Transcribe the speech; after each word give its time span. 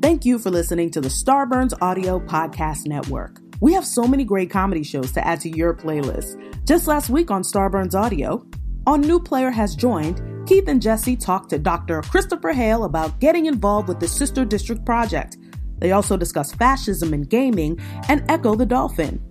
Thank 0.00 0.24
you 0.24 0.38
for 0.38 0.50
listening 0.50 0.92
to 0.92 1.00
the 1.00 1.08
Starburns 1.08 1.76
Audio 1.80 2.20
Podcast 2.20 2.86
Network. 2.86 3.40
We 3.60 3.72
have 3.72 3.84
so 3.84 4.04
many 4.04 4.22
great 4.22 4.50
comedy 4.50 4.84
shows 4.84 5.10
to 5.12 5.26
add 5.26 5.40
to 5.40 5.48
your 5.48 5.74
playlist. 5.74 6.36
Just 6.64 6.86
last 6.86 7.10
week 7.10 7.32
on 7.32 7.42
Starburns 7.42 7.96
Audio, 7.96 8.46
on 8.86 9.00
New 9.00 9.18
Player 9.18 9.50
Has 9.50 9.74
Joined, 9.74 10.22
Keith 10.46 10.68
and 10.68 10.80
Jesse 10.80 11.16
talked 11.16 11.50
to 11.50 11.58
Dr. 11.58 12.02
Christopher 12.02 12.52
Hale 12.52 12.84
about 12.84 13.18
getting 13.18 13.46
involved 13.46 13.88
with 13.88 13.98
the 13.98 14.06
Sister 14.06 14.44
District 14.44 14.86
Project. 14.86 15.38
They 15.78 15.90
also 15.90 16.16
discuss 16.16 16.52
fascism 16.52 17.12
in 17.12 17.22
gaming 17.22 17.80
and 18.08 18.24
Ecco 18.28 18.56
the 18.56 18.64
Dolphin. 18.64 19.27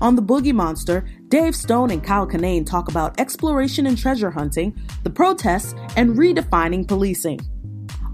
On 0.00 0.16
The 0.16 0.22
Boogie 0.22 0.52
Monster, 0.52 1.06
Dave 1.28 1.54
Stone 1.54 1.90
and 1.90 2.02
Kyle 2.02 2.26
Kinane 2.26 2.66
talk 2.66 2.88
about 2.88 3.18
exploration 3.20 3.86
and 3.86 3.96
treasure 3.96 4.30
hunting, 4.30 4.76
the 5.02 5.10
protests, 5.10 5.74
and 5.96 6.16
redefining 6.16 6.86
policing. 6.86 7.40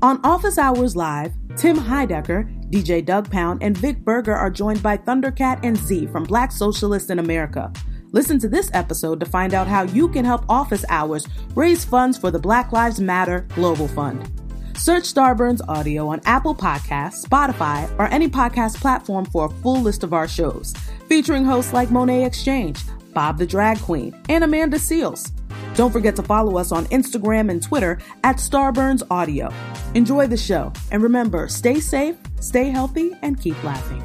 On 0.03 0.21
Office 0.25 0.59
Hours 0.59 0.97
Live, 0.97 1.33
Tim 1.57 1.77
Heidecker, 1.77 2.49
DJ 2.71 3.05
Doug 3.05 3.31
Pound, 3.31 3.63
and 3.63 3.77
Vic 3.77 3.99
Berger 4.05 4.35
are 4.35 4.51
joined 4.51 4.83
by 4.83 4.97
Thundercat 4.97 5.61
and 5.63 5.77
Z 5.77 6.07
from 6.07 6.25
Black 6.25 6.53
Socialists 6.53 7.11
in 7.11 7.19
America. 7.19 7.73
Listen 8.13 8.39
to 8.39 8.49
this 8.49 8.71
episode 8.73 9.21
to 9.21 9.27
find 9.27 9.55
out 9.55 9.67
how 9.67 9.83
you 9.83 10.09
can 10.09 10.25
help 10.25 10.45
Office 10.49 10.85
Hours 10.89 11.27
raise 11.55 11.85
funds 11.85 12.17
for 12.17 12.31
the 12.31 12.39
Black 12.39 12.73
Lives 12.73 13.01
Matter 13.01 13.47
Global 13.55 13.89
Fund. 13.89 14.40
Search 14.81 15.13
Starburns 15.13 15.61
Audio 15.69 16.09
on 16.09 16.23
Apple 16.25 16.55
Podcasts, 16.55 17.27
Spotify, 17.27 17.87
or 17.99 18.07
any 18.07 18.29
podcast 18.29 18.77
platform 18.77 19.27
for 19.27 19.45
a 19.45 19.51
full 19.51 19.83
list 19.83 20.03
of 20.03 20.15
our 20.15 20.27
shows, 20.27 20.73
featuring 21.07 21.45
hosts 21.45 21.75
like 21.75 21.91
Monét 21.91 22.25
X 22.25 22.43
Change, 22.43 22.81
Bob 23.13 23.37
the 23.37 23.45
Drag 23.45 23.79
Queen, 23.81 24.19
and 24.31 24.43
Amanda 24.43 24.79
Seales. 24.79 25.33
Don't 25.75 25.93
forget 25.93 26.17
to 26.17 26.23
follow 26.23 26.57
us 26.57 26.73
on 26.73 26.87
Instagram 26.87 27.51
and 27.51 27.63
Twitter 27.63 27.99
at 28.25 28.37
Starburns 28.37 29.03
Audio. 29.11 29.53
Enjoy 29.95 30.27
the 30.27 30.39
show, 30.39 30.73
and 30.91 31.03
remember, 31.03 31.47
stay 31.47 31.79
safe, 31.79 32.17
stay 32.41 32.71
healthy, 32.71 33.13
and 33.21 33.39
keep 33.39 33.63
laughing. 33.63 34.03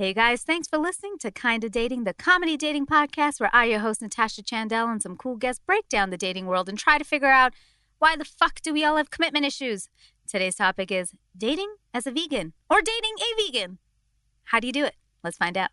Hey 0.00 0.14
guys, 0.14 0.44
thanks 0.44 0.68
for 0.68 0.78
listening 0.78 1.18
to 1.18 1.32
Kinda 1.32 1.68
Dating, 1.68 2.04
the 2.04 2.14
comedy 2.14 2.56
dating 2.56 2.86
podcast 2.86 3.40
where 3.40 3.50
I, 3.52 3.64
your 3.64 3.80
host 3.80 4.00
Natasha 4.00 4.44
Chandel, 4.44 4.88
and 4.88 5.02
some 5.02 5.16
cool 5.16 5.34
guests 5.34 5.60
break 5.66 5.88
down 5.88 6.10
the 6.10 6.16
dating 6.16 6.46
world 6.46 6.68
and 6.68 6.78
try 6.78 6.98
to 6.98 7.04
figure 7.04 7.32
out 7.32 7.52
why 7.98 8.14
the 8.14 8.24
fuck 8.24 8.60
do 8.60 8.72
we 8.72 8.84
all 8.84 8.96
have 8.96 9.10
commitment 9.10 9.44
issues? 9.44 9.88
Today's 10.28 10.54
topic 10.54 10.92
is 10.92 11.14
dating 11.36 11.74
as 11.92 12.06
a 12.06 12.12
vegan 12.12 12.52
or 12.70 12.80
dating 12.80 13.16
a 13.18 13.42
vegan. 13.42 13.78
How 14.44 14.60
do 14.60 14.68
you 14.68 14.72
do 14.72 14.84
it? 14.84 14.94
Let's 15.24 15.36
find 15.36 15.56
out. 15.56 15.70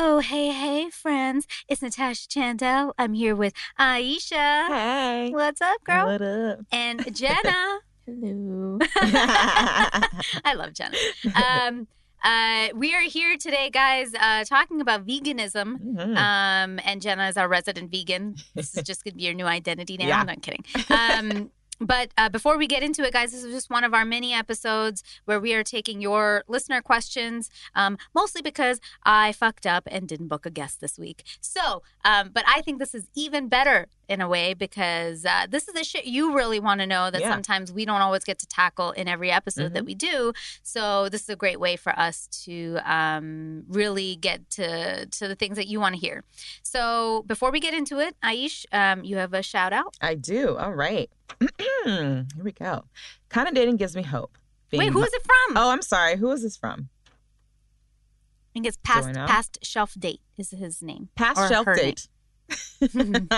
Oh, 0.00 0.20
hey, 0.20 0.52
hey, 0.52 0.90
friends. 0.90 1.44
It's 1.66 1.82
Natasha 1.82 2.28
Chandel. 2.28 2.92
I'm 2.98 3.14
here 3.14 3.34
with 3.34 3.52
Aisha. 3.80 4.68
Hey. 4.68 5.30
What's 5.32 5.60
up, 5.60 5.82
girl? 5.82 6.06
What 6.06 6.22
up? 6.22 6.60
And 6.70 7.16
Jenna. 7.16 7.78
Hello. 8.06 8.78
I 8.94 10.54
love 10.54 10.72
Jenna. 10.72 10.96
Um, 11.34 11.88
uh, 12.22 12.68
we 12.76 12.94
are 12.94 13.00
here 13.02 13.36
today, 13.38 13.70
guys, 13.70 14.12
uh, 14.20 14.44
talking 14.44 14.80
about 14.80 15.04
veganism. 15.04 15.78
Mhm. 15.82 16.16
Um, 16.16 16.78
and 16.84 17.02
Jenna 17.02 17.26
is 17.26 17.36
our 17.36 17.48
resident 17.48 17.90
vegan. 17.90 18.36
This 18.54 18.76
is 18.76 18.84
just 18.84 19.02
going 19.02 19.14
to 19.14 19.16
be 19.18 19.24
your 19.24 19.34
new 19.34 19.46
identity 19.46 19.96
now. 19.96 20.04
Yeah. 20.06 20.14
No, 20.14 20.20
I'm 20.20 20.26
not 20.26 20.42
kidding. 20.42 20.64
Um, 20.90 21.50
but 21.80 22.10
uh, 22.16 22.28
before 22.28 22.58
we 22.58 22.66
get 22.66 22.82
into 22.82 23.02
it, 23.02 23.12
guys, 23.12 23.32
this 23.32 23.44
is 23.44 23.54
just 23.54 23.70
one 23.70 23.84
of 23.84 23.94
our 23.94 24.04
mini 24.04 24.32
episodes 24.32 25.02
where 25.24 25.40
we 25.40 25.54
are 25.54 25.62
taking 25.62 26.00
your 26.00 26.44
listener 26.48 26.82
questions, 26.82 27.50
um, 27.74 27.98
mostly 28.14 28.42
because 28.42 28.80
I 29.04 29.32
fucked 29.32 29.66
up 29.66 29.88
and 29.90 30.08
didn't 30.08 30.28
book 30.28 30.46
a 30.46 30.50
guest 30.50 30.80
this 30.80 30.98
week. 30.98 31.24
So, 31.40 31.82
um, 32.04 32.30
but 32.32 32.44
I 32.48 32.62
think 32.62 32.78
this 32.78 32.94
is 32.94 33.08
even 33.14 33.48
better 33.48 33.86
in 34.08 34.20
a 34.22 34.28
way 34.28 34.54
because 34.54 35.24
uh, 35.26 35.46
this 35.48 35.68
is 35.68 35.74
the 35.74 35.84
shit 35.84 36.06
you 36.06 36.34
really 36.34 36.58
want 36.60 36.80
to 36.80 36.86
know 36.86 37.10
that 37.10 37.20
Yeah. 37.20 37.30
sometimes 37.30 37.70
we 37.72 37.84
don't 37.84 38.00
always 38.00 38.24
get 38.24 38.38
to 38.38 38.46
tackle 38.46 38.92
in 38.92 39.06
every 39.06 39.30
episode 39.30 39.74
that 39.74 39.82
Mhm. 39.82 39.86
we 39.86 39.94
do. 39.94 40.32
So 40.62 41.08
this 41.10 41.22
is 41.22 41.28
a 41.28 41.36
great 41.36 41.60
way 41.60 41.76
for 41.76 41.96
us 41.98 42.26
to 42.44 42.78
um, 42.84 43.64
really 43.68 44.16
get 44.16 44.48
to 44.50 45.04
to 45.06 45.28
the 45.28 45.34
things 45.34 45.56
that 45.56 45.66
you 45.68 45.78
want 45.78 45.94
to 45.94 46.00
hear. 46.00 46.24
So 46.62 47.22
before 47.26 47.50
we 47.50 47.60
get 47.60 47.74
into 47.74 47.98
it, 48.00 48.16
Aish, 48.24 48.64
um, 48.72 49.04
you 49.04 49.16
have 49.16 49.34
a 49.34 49.42
shout 49.42 49.72
out. 49.72 49.96
I 50.00 50.14
do. 50.14 50.56
All 50.56 50.72
right. 50.74 51.10
Here 51.84 52.24
we 52.42 52.52
go. 52.52 52.84
Kinda 53.30 53.52
Dating 53.52 53.76
gives 53.76 53.94
me 53.94 54.02
hope. 54.02 54.38
Wait, 54.72 54.90
who 54.92 55.02
is 55.02 55.12
it 55.12 55.22
from? 55.22 55.56
Oh, 55.56 55.70
I'm 55.70 55.82
sorry. 55.82 56.16
Who 56.16 56.30
is 56.32 56.42
this 56.42 56.56
from? 56.56 56.88
I 57.10 58.50
think 58.54 58.66
it's 58.66 58.78
past 58.82 59.12
past 59.14 59.58
shelf 59.62 59.94
date 59.98 60.20
is 60.36 60.50
his 60.50 60.82
name. 60.82 61.10
Past 61.14 61.48
shelf 61.50 61.66
date. 61.76 62.08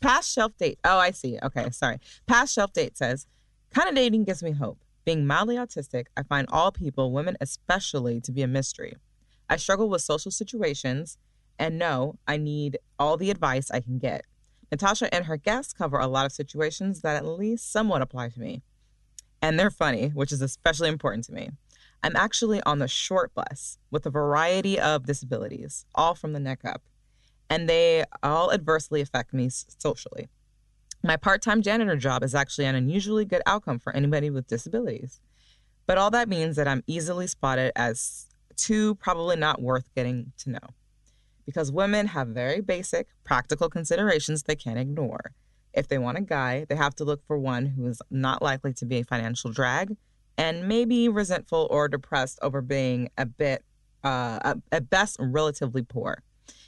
Past 0.00 0.32
shelf 0.32 0.52
date. 0.58 0.78
Oh, 0.84 0.98
I 0.98 1.10
see. 1.10 1.38
Okay, 1.42 1.70
sorry. 1.70 1.98
Past 2.26 2.54
shelf 2.54 2.72
date 2.72 2.96
says, 2.96 3.26
Kinda 3.74 3.94
Dating 3.94 4.24
gives 4.24 4.42
me 4.42 4.52
hope. 4.52 4.78
Being 5.04 5.26
mildly 5.26 5.56
autistic, 5.56 6.06
I 6.16 6.22
find 6.22 6.48
all 6.50 6.72
people, 6.72 7.12
women 7.12 7.36
especially, 7.40 8.20
to 8.22 8.32
be 8.32 8.42
a 8.42 8.48
mystery. 8.48 8.96
I 9.48 9.56
struggle 9.56 9.88
with 9.88 10.02
social 10.02 10.30
situations 10.30 11.18
and 11.58 11.78
know 11.78 12.18
I 12.26 12.36
need 12.36 12.78
all 12.98 13.16
the 13.16 13.30
advice 13.30 13.70
I 13.70 13.80
can 13.80 13.98
get. 13.98 14.24
Natasha 14.70 15.12
and 15.14 15.26
her 15.26 15.36
guests 15.36 15.72
cover 15.72 15.98
a 15.98 16.08
lot 16.08 16.26
of 16.26 16.32
situations 16.32 17.02
that 17.02 17.16
at 17.16 17.24
least 17.24 17.70
somewhat 17.70 18.02
apply 18.02 18.30
to 18.30 18.40
me. 18.40 18.62
And 19.40 19.58
they're 19.58 19.70
funny, 19.70 20.08
which 20.08 20.32
is 20.32 20.42
especially 20.42 20.88
important 20.88 21.24
to 21.26 21.32
me. 21.32 21.50
I'm 22.02 22.16
actually 22.16 22.60
on 22.62 22.80
the 22.80 22.88
short 22.88 23.32
bus 23.34 23.78
with 23.90 24.06
a 24.06 24.10
variety 24.10 24.78
of 24.78 25.06
disabilities, 25.06 25.86
all 25.94 26.14
from 26.14 26.32
the 26.32 26.40
neck 26.40 26.64
up 26.64 26.82
and 27.48 27.68
they 27.68 28.04
all 28.22 28.52
adversely 28.52 29.00
affect 29.00 29.32
me 29.32 29.48
socially. 29.50 30.28
My 31.02 31.16
part 31.16 31.42
time 31.42 31.62
janitor 31.62 31.96
job 31.96 32.22
is 32.22 32.34
actually 32.34 32.64
an 32.66 32.74
unusually 32.74 33.24
good 33.24 33.42
outcome 33.46 33.78
for 33.78 33.94
anybody 33.94 34.30
with 34.30 34.46
disabilities. 34.46 35.20
But 35.86 35.98
all 35.98 36.10
that 36.10 36.28
means 36.28 36.56
that 36.56 36.66
I'm 36.66 36.82
easily 36.86 37.26
spotted 37.26 37.72
as 37.76 38.26
too 38.56 38.96
probably 38.96 39.36
not 39.36 39.62
worth 39.62 39.88
getting 39.94 40.32
to 40.38 40.50
know. 40.50 40.74
Because 41.44 41.70
women 41.70 42.08
have 42.08 42.28
very 42.28 42.60
basic, 42.60 43.06
practical 43.22 43.68
considerations 43.68 44.42
they 44.42 44.56
can't 44.56 44.78
ignore. 44.78 45.32
If 45.72 45.86
they 45.86 45.98
want 45.98 46.18
a 46.18 46.22
guy, 46.22 46.66
they 46.68 46.74
have 46.74 46.96
to 46.96 47.04
look 47.04 47.22
for 47.24 47.38
one 47.38 47.66
who 47.66 47.86
is 47.86 48.02
not 48.10 48.42
likely 48.42 48.72
to 48.72 48.84
be 48.86 48.98
a 48.98 49.04
financial 49.04 49.52
drag 49.52 49.96
and 50.36 50.66
maybe 50.66 51.08
resentful 51.08 51.68
or 51.70 51.86
depressed 51.86 52.38
over 52.42 52.60
being 52.60 53.10
a 53.16 53.26
bit, 53.26 53.64
uh, 54.02 54.40
at- 54.42 54.58
at 54.72 54.90
best, 54.90 55.16
relatively 55.20 55.82
poor. 55.82 56.22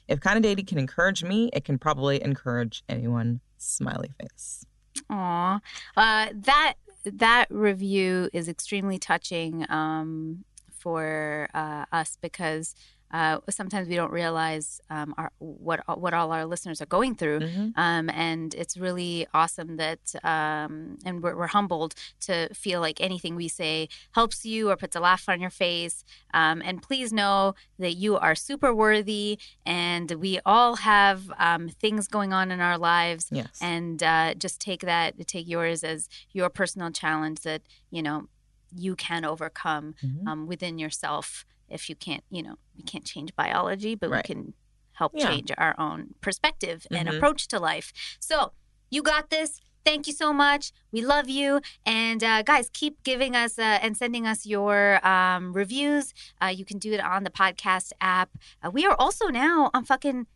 If 0.09 0.21
Kinda 0.21 0.41
Dating 0.41 0.65
can 0.65 0.79
encourage 0.79 1.23
me, 1.23 1.51
it 1.53 1.65
can 1.65 1.79
probably 1.79 2.23
encourage 2.23 2.83
anyone. 2.89 3.41
Smiley 3.59 4.11
face. 4.21 4.65
Aw, 5.11 5.61
uh, 5.97 6.29
that 6.33 6.75
that 7.05 7.47
review 7.51 8.31
is 8.33 8.49
extremely 8.49 8.99
touching 8.99 9.67
um, 9.71 10.45
for 10.71 11.49
uh, 11.55 11.85
us 11.93 12.17
because 12.21 12.75
uh, 13.11 13.39
sometimes 13.49 13.89
we 13.89 13.95
don't 13.97 14.13
realize 14.13 14.81
um, 14.91 15.15
our, 15.17 15.31
what 15.39 15.81
what 15.99 16.13
all 16.15 16.33
our 16.33 16.45
listeners 16.45 16.81
are 16.83 16.87
going 16.87 17.15
through. 17.15 17.41
Mhm. 17.41 17.73
Um, 17.77 18.11
and 18.11 18.55
it's 18.55 18.77
really 18.77 19.27
awesome 19.33 19.77
that, 19.77 20.15
um, 20.25 20.99
and 21.05 21.23
we're, 21.23 21.37
we're 21.37 21.47
humbled 21.47 21.95
to 22.21 22.53
feel 22.55 22.81
like 22.81 23.01
anything 23.01 23.35
we 23.35 23.49
say 23.49 23.89
helps 24.13 24.45
you 24.45 24.71
or 24.71 24.77
puts 24.77 24.95
a 24.97 25.01
laugh 25.01 25.29
on 25.29 25.41
your 25.41 25.51
face. 25.51 26.05
Um, 26.35 26.63
and 26.65 26.83
please 26.83 27.13
know 27.13 27.55
that 27.79 27.95
you 27.95 28.17
are 28.17 28.35
super 28.35 28.75
worthy, 28.75 29.39
and 29.65 30.11
we 30.13 30.41
all 30.45 30.77
have 30.77 31.31
um, 31.39 31.69
things 31.69 32.09
going 32.09 32.33
on 32.33 32.51
in 32.51 32.61
our 32.61 32.79
lives. 32.79 33.29
Yes. 33.31 33.59
And 33.61 34.03
uh, 34.03 34.35
just 34.35 34.61
take 34.61 34.83
that, 34.83 35.27
take 35.27 35.49
yours 35.49 35.83
as 35.83 36.09
your 36.33 36.49
personal 36.51 36.91
challenge 36.91 37.41
that 37.41 37.63
you 37.91 38.03
know 38.03 38.29
you 38.75 38.97
can 38.97 39.25
overcome 39.25 39.95
Mhm. 40.03 40.27
um, 40.27 40.47
within 40.47 40.79
yourself. 40.79 41.45
If 41.69 41.89
you 41.89 41.97
can't, 41.97 42.25
you 42.31 42.43
know, 42.43 42.57
we 42.77 42.83
can't 42.83 43.05
change 43.05 43.35
biology, 43.37 43.95
but 43.95 44.11
Right. 44.11 44.27
we 44.29 44.35
can 44.35 44.55
help 44.93 45.13
Yeah. 45.15 45.29
change 45.31 45.53
our 45.57 45.75
own 45.79 46.15
perspective 46.21 46.87
and 46.91 47.09
Mhm. 47.09 47.17
approach 47.17 47.47
to 47.49 47.59
life. 47.61 47.93
So 48.21 48.53
you 48.91 49.03
got 49.03 49.31
this. 49.31 49.61
Thank 49.85 50.07
you 50.07 50.13
so 50.13 50.33
much. 50.33 50.73
We 50.93 51.01
love 51.01 51.29
you. 51.31 51.61
And 51.87 52.23
uh, 52.23 52.43
guys, 52.43 52.69
keep 52.73 53.03
giving 53.05 53.35
us 53.37 53.59
uh, 53.59 53.63
and 53.81 53.97
sending 53.97 54.27
us 54.27 54.45
your 54.45 55.07
um, 55.07 55.53
reviews. 55.53 56.13
Uh, 56.43 56.47
you 56.47 56.65
can 56.65 56.79
do 56.79 56.93
it 56.93 57.01
on 57.01 57.25
the 57.25 57.31
podcast 57.31 57.93
app. 58.01 58.31
Uh, 58.63 58.71
we 58.71 58.85
are 58.87 58.97
also 58.99 59.29
now 59.29 59.71
on 59.73 59.85
fucking 59.85 60.27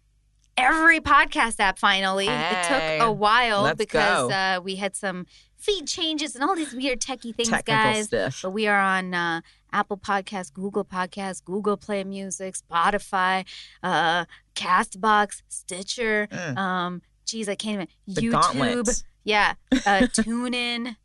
every 0.62 1.00
podcast 1.00 1.60
app 1.60 1.78
finally. 1.78 2.26
it 2.28 2.62
took 2.68 3.08
a 3.08 3.12
while 3.12 3.74
because 3.74 4.30
uh, 4.30 4.60
we 4.62 4.76
had 4.76 4.94
some 4.96 5.26
feed 5.58 5.86
changes 5.86 6.34
and 6.34 6.42
all 6.42 6.54
these 6.56 6.72
weird 6.72 7.00
techie 7.00 7.34
things, 7.34 7.48
Technical 7.48 7.74
guys. 7.92 8.06
stuff. 8.06 8.40
But 8.42 8.50
we 8.50 8.66
are 8.66 8.80
on 8.80 9.14
uh, 9.14 9.40
Apple 9.72 9.96
Podcasts, 9.96 10.52
Google 10.52 10.84
Podcasts, 10.84 11.44
Google 11.44 11.76
Play 11.76 12.02
Music, 12.04 12.54
Spotify, 12.56 13.44
uh, 13.82 14.24
Castbox, 14.54 15.42
Stitcher. 15.48 16.28
Mm. 16.30 16.56
Um, 16.56 17.02
geez, 17.26 17.48
I 17.48 17.54
can't 17.54 17.74
even. 17.74 17.88
The 18.06 18.22
YouTube. 18.22 18.32
gauntlet. 18.32 19.02
Yeah. 19.24 19.54
Uh, 19.86 20.06
tune 20.12 20.54
in. 20.54 20.96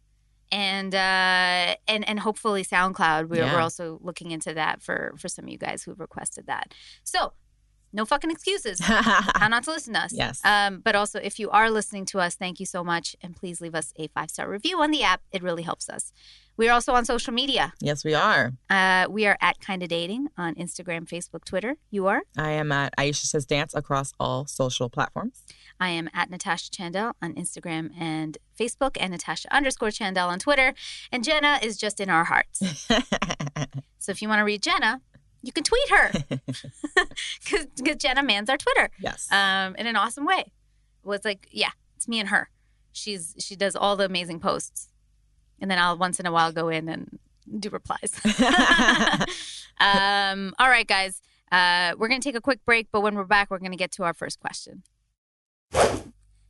And 0.50 0.96
uh 0.96 1.76
and 1.90 2.08
and 2.08 2.20
hopefully 2.22 2.64
SoundCloud. 2.64 3.28
We're, 3.28 3.44
Yeah. 3.44 3.54
we're 3.54 3.60
also 3.60 4.00
looking 4.02 4.32
into 4.32 4.54
that 4.54 4.82
for 4.82 5.14
for 5.18 5.28
some 5.28 5.44
of 5.44 5.50
you 5.50 5.58
guys 5.58 5.84
who've 5.84 6.00
requested 6.00 6.48
that. 6.48 6.74
So 7.04 7.34
no 7.94 8.06
fucking 8.06 8.32
excuses. 8.32 8.80
how 8.84 9.48
not 9.48 9.64
to 9.64 9.72
listen 9.72 9.94
to 9.94 10.00
us. 10.00 10.14
Yes. 10.14 10.42
Um, 10.44 10.82
but 10.84 10.96
also, 10.96 11.20
if 11.20 11.40
you 11.40 11.50
are 11.50 11.70
listening 11.70 12.06
to 12.08 12.20
us, 12.20 12.36
thank 12.36 12.60
you 12.60 12.66
so 12.66 12.84
much. 12.84 13.16
And 13.22 13.36
please 13.36 13.62
leave 13.62 13.76
us 13.76 13.94
a 13.98 14.08
five 14.10 14.30
star 14.30 14.50
review 14.50 14.82
on 14.82 14.92
the 14.92 15.04
app. 15.04 15.22
It 15.32 15.42
really 15.44 15.64
helps 15.64 15.90
us. 15.90 16.12
We 16.58 16.68
are 16.68 16.74
also 16.74 16.94
on 16.94 17.06
social 17.06 17.34
media. 17.34 17.74
yes, 17.80 18.04
we 18.04 18.16
are. 18.16 18.54
Uh, 18.68 19.06
we 19.10 19.28
are 19.28 19.38
at 19.42 19.60
Kinda 19.60 19.88
Dating 19.88 20.30
on 20.40 20.56
Instagram, 20.56 21.08
Facebook, 21.08 21.46
Twitter. 21.46 21.76
You 21.92 22.08
are? 22.08 22.24
I 22.36 22.50
am 22.52 22.72
at 22.72 22.96
Aisha 22.98 23.26
Says 23.26 23.46
Dance 23.46 23.76
across 23.76 24.12
all 24.20 24.48
social 24.48 24.90
platforms. 24.90 25.44
I 25.80 25.90
am 25.90 26.10
at 26.16 26.32
Natasha 26.32 26.72
Chandel 26.72 27.14
on 27.22 27.36
Instagram 27.36 27.92
and 28.00 28.40
Facebook, 28.60 28.98
and 29.00 29.12
Natasha 29.12 29.54
underscore 29.54 29.92
Chandel 29.92 30.28
on 30.30 30.40
Twitter. 30.40 30.74
And 31.12 31.24
Jenna 31.24 31.60
is 31.62 31.78
just 31.78 32.00
in 32.00 32.10
our 32.10 32.24
hearts. 32.24 32.88
So 34.08 34.12
if 34.12 34.22
you 34.22 34.30
want 34.30 34.40
to 34.40 34.46
read 34.46 34.62
Jenna, 34.62 35.02
you 35.48 35.54
can 35.54 35.64
tweet 35.64 35.90
her 35.90 36.12
because 37.78 37.96
Jenna 37.98 38.22
mans 38.22 38.50
our 38.50 38.58
Twitter. 38.58 38.90
yes. 39.00 39.32
um, 39.32 39.76
in 39.76 39.88
an 39.88 39.96
awesome 39.96 40.26
way. 40.26 40.52
Well, 41.04 41.16
it's 41.16 41.26
like, 41.26 41.48
yeah, 41.52 41.72
it's 41.96 42.08
me 42.08 42.20
and 42.20 42.30
her. 42.30 42.50
She's 42.92 43.34
she 43.40 43.56
does 43.56 43.76
all 43.76 43.96
the 43.96 44.06
amazing 44.06 44.40
posts, 44.40 44.90
and 45.62 45.72
then 45.72 45.80
I'll 45.80 45.98
once 45.98 46.20
in 46.20 46.26
a 46.26 46.32
while 46.32 46.52
go 46.52 46.68
in 46.68 46.90
and 46.90 47.20
do 47.60 47.70
replies. 47.70 48.12
um, 49.80 50.54
all 50.60 50.68
right, 50.68 50.88
guys, 50.88 51.22
uh, 51.52 51.94
we're 51.98 52.08
gonna 52.08 52.20
take 52.20 52.36
a 52.36 52.42
quick 52.42 52.66
break, 52.66 52.88
but 52.92 53.02
when 53.02 53.16
we're 53.16 53.24
back, 53.24 53.50
we're 53.50 53.60
gonna 53.60 53.78
get 53.78 53.92
to 53.94 54.04
our 54.04 54.14
first 54.14 54.40
question. 54.40 54.84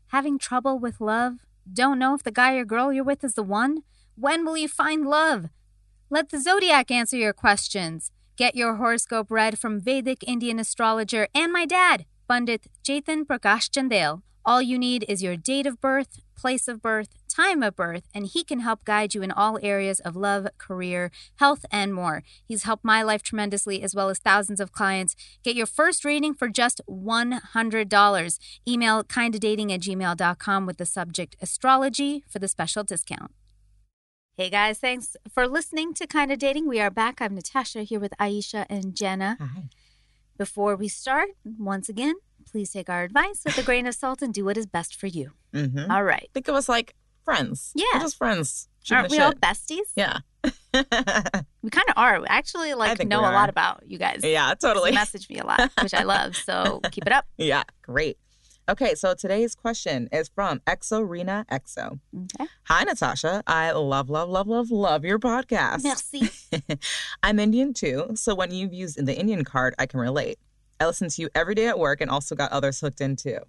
Having 0.08 0.40
trouble 0.40 0.80
with 0.80 1.02
love? 1.02 1.34
Don't 1.72 2.00
know 2.00 2.16
if 2.16 2.24
the 2.24 2.32
guy 2.32 2.56
or 2.56 2.64
girl 2.64 2.94
you're 2.94 3.04
with 3.04 3.26
is 3.26 3.34
the 3.34 3.44
one? 3.44 3.84
When 4.16 4.46
will 4.46 4.56
you 4.56 4.70
find 4.70 5.06
love? 5.06 5.50
Let 6.10 6.30
the 6.30 6.40
zodiac 6.40 6.90
answer 6.90 7.18
your 7.18 7.34
questions. 7.34 8.12
Get 8.38 8.56
your 8.56 8.76
horoscope 8.76 9.32
read 9.32 9.58
from 9.58 9.82
Vedic 9.82 10.24
Indian 10.28 10.60
astrologer 10.60 11.28
and 11.34 11.52
my 11.52 11.66
dad, 11.66 12.06
Pandit 12.30 12.68
Jathan 12.84 13.26
Prakash 13.26 13.68
Chandel. 13.68 14.22
All 14.46 14.62
you 14.62 14.78
need 14.78 15.06
is 15.10 15.24
your 15.24 15.36
date 15.36 15.66
of 15.66 15.82
birth, 15.82 16.20
place 16.36 16.68
of 16.68 16.80
birth, 16.80 17.10
time 17.28 17.64
of 17.64 17.76
birth, 17.76 18.04
and 18.14 18.28
he 18.28 18.44
can 18.44 18.60
help 18.60 18.86
guide 18.86 19.16
you 19.16 19.24
in 19.24 19.32
all 19.32 19.58
areas 19.64 20.00
of 20.02 20.16
love, 20.16 20.48
career, 20.60 21.10
health, 21.38 21.66
and 21.72 21.96
more. 21.96 22.22
He's 22.46 22.62
helped 22.62 22.86
my 22.86 23.02
life 23.02 23.24
tremendously, 23.24 23.82
as 23.82 23.96
well 23.96 24.08
as 24.08 24.20
thousands 24.20 24.60
of 24.60 24.72
clients. 24.72 25.16
Get 25.44 25.56
your 25.56 25.66
first 25.66 26.06
reading 26.06 26.36
for 26.36 26.48
just 26.48 26.80
$100. 26.88 28.40
Email 28.68 29.04
kindadating 29.04 29.74
at 29.74 29.82
gmail.com 29.82 30.66
with 30.68 30.78
the 30.78 30.86
subject 30.86 31.36
astrology 31.42 32.24
for 32.30 32.38
the 32.38 32.48
special 32.48 32.84
discount. 32.84 33.32
Hey 34.38 34.52
guys, 34.52 34.78
thanks 34.78 35.16
for 35.34 35.48
listening 35.48 35.96
to 35.96 36.06
Kinda 36.06 36.38
Dating. 36.38 36.68
We 36.68 36.80
are 36.80 36.92
back. 36.92 37.22
I'm 37.22 37.34
Natasha 37.34 37.82
here 37.82 38.00
with 38.00 38.14
Aisha 38.20 38.68
and 38.70 38.96
Jenna. 38.96 39.36
Hi. 39.40 39.64
Before 40.38 40.76
we 40.76 40.88
start, 40.88 41.30
once 41.44 41.90
again, 41.90 42.14
please 42.50 42.72
take 42.72 42.88
our 42.88 43.02
advice 43.04 43.42
with 43.44 43.58
a 43.58 43.64
grain 43.64 43.88
of 43.88 43.96
salt 43.96 44.22
and 44.22 44.32
do 44.32 44.46
what 44.46 44.56
is 44.56 44.68
best 44.68 44.96
for 44.96 45.08
you. 45.08 45.32
hmm 45.54 45.90
All 45.90 46.04
right. 46.04 46.30
Think 46.36 46.48
of 46.50 46.54
us 46.54 46.70
like 46.70 46.94
friends. 47.26 47.72
Yeah. 47.74 47.86
We're 47.96 48.02
just 48.02 48.18
friends. 48.18 48.70
Shooting 48.84 48.98
Aren't 49.00 49.12
we 49.12 49.18
all 49.20 49.34
besties? 49.34 49.88
Yeah. 49.96 50.20
We 51.64 51.72
kind 51.72 51.90
of 51.90 51.96
are. 51.98 52.22
We 52.22 52.28
actually 52.28 52.76
like 52.76 53.04
know 53.06 53.22
a 53.22 53.34
lot 53.34 53.50
about 53.50 53.84
you 53.88 53.98
guys. 53.98 54.22
yeah, 54.24 54.54
totally. 54.54 54.56
You 54.56 54.58
totally. 54.60 54.92
message 54.92 55.28
me 55.30 55.40
a 55.40 55.46
lot, 55.46 55.72
which 55.82 55.94
I 55.96 56.04
love. 56.04 56.36
So 56.38 56.80
keep 56.92 57.06
it 57.08 57.12
up. 57.12 57.26
Yeah, 57.38 57.64
great. 57.82 58.18
Okay, 58.70 58.96
so 58.96 59.14
today's 59.14 59.56
question 59.56 60.10
is 60.12 60.28
from 60.28 60.60
Exorena 60.68 61.46
Exo. 61.46 62.02
Okay. 62.14 62.50
Hi, 62.64 62.84
Natasha. 62.84 63.42
I 63.48 63.72
love, 63.72 64.10
love, 64.10 64.28
love, 64.28 64.46
love, 64.48 64.72
love 64.72 65.06
your 65.06 65.20
podcast. 65.20 65.86
Merci. 65.86 66.30
I'm 67.24 67.40
Indian 67.40 67.74
too, 67.74 68.10
so 68.16 68.36
when 68.36 68.52
you've 68.52 68.74
used 68.74 69.06
the 69.06 69.18
Indian 69.18 69.46
card, 69.46 69.74
I 69.80 69.86
can 69.86 70.02
relate. 70.02 70.38
I 70.82 70.86
listen 70.86 71.08
to 71.08 71.22
you 71.22 71.30
every 71.34 71.56
day 71.56 71.68
at 71.68 71.80
work 71.80 72.02
and 72.02 72.12
also 72.12 72.36
got 72.36 72.52
others 72.52 72.82
hooked 72.82 73.00
in 73.00 73.16
too. 73.16 73.40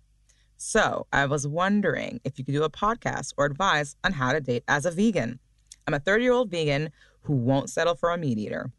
So 0.57 1.09
I 1.13 1.27
was 1.27 1.49
wondering 1.49 2.21
if 2.23 2.39
you 2.39 2.45
could 2.45 2.55
do 2.55 2.63
a 2.63 2.71
podcast 2.71 3.33
or 3.37 3.45
advice 3.45 3.97
on 4.05 4.13
how 4.13 4.33
to 4.33 4.41
date 4.41 4.63
as 4.69 4.87
a 4.87 4.93
vegan. 4.93 5.41
I'm 5.89 5.95
a 5.95 5.99
30 5.99 6.23
year 6.23 6.33
old 6.33 6.49
vegan 6.49 6.91
who 7.23 7.35
won't 7.35 7.71
settle 7.71 7.97
for 7.97 8.11
a 8.11 8.17
meat 8.17 8.39
eater. 8.39 8.71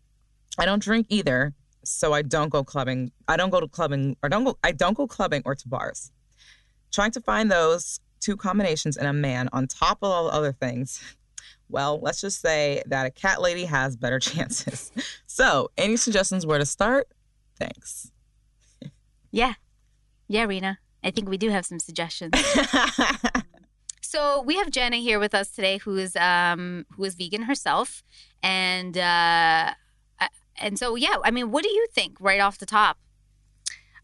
I 0.57 0.63
don't 0.63 0.81
drink 0.81 1.07
either, 1.09 1.53
so 1.83 2.13
I 2.13 2.21
don't 2.21 2.49
go 2.49 2.63
clubbing. 2.63 3.11
I 3.27 3.35
don't 3.35 3.49
go 3.49 3.59
to 3.59 3.67
clubbing 3.67 4.15
or 4.23 4.29
don't 4.29 4.45
go. 4.45 4.57
I 4.63 4.71
don't 4.71 4.95
go 4.95 5.05
clubbing 5.05 5.41
or 5.43 5.53
to 5.53 5.67
bars. 5.67 6.13
Trying 6.91 7.11
to 7.11 7.21
find 7.21 7.51
those 7.51 7.99
two 8.19 8.35
combinations 8.35 8.97
in 8.97 9.05
a 9.05 9.13
man 9.13 9.49
on 9.53 9.67
top 9.67 9.99
of 10.01 10.09
all 10.09 10.25
the 10.25 10.33
other 10.33 10.51
things. 10.51 11.01
Well, 11.69 11.99
let's 12.01 12.19
just 12.19 12.41
say 12.41 12.81
that 12.87 13.05
a 13.05 13.11
cat 13.11 13.41
lady 13.41 13.65
has 13.65 13.95
better 13.95 14.19
chances. 14.31 14.91
So, 15.27 15.69
any 15.77 15.97
suggestions 15.97 16.45
where 16.45 16.59
to 16.59 16.65
start? 16.65 17.07
Thanks. 17.57 18.11
yeah. 19.31 19.53
Yeah, 20.27 20.43
Rena. 20.43 20.79
I 21.03 21.11
think 21.11 21.29
we 21.29 21.37
do 21.37 21.49
have 21.49 21.65
some 21.65 21.79
suggestions. 21.79 22.33
So 24.09 24.41
we 24.41 24.55
have 24.55 24.71
Jenna 24.71 24.95
here 24.95 25.19
with 25.19 25.35
us 25.35 25.51
today, 25.51 25.77
who 25.77 25.95
is 25.95 26.15
um 26.15 26.87
who 26.95 27.03
is 27.03 27.13
vegan 27.13 27.43
herself, 27.43 28.01
and 28.41 28.97
uh, 28.97 29.73
uh, 30.19 30.27
and 30.59 30.79
so 30.79 30.95
yeah, 30.95 31.17
I 31.23 31.29
mean, 31.29 31.51
what 31.51 31.63
do 31.63 31.69
you 31.69 31.85
think 31.93 32.17
right 32.19 32.39
off 32.39 32.57
the 32.57 32.65
top? 32.65 32.97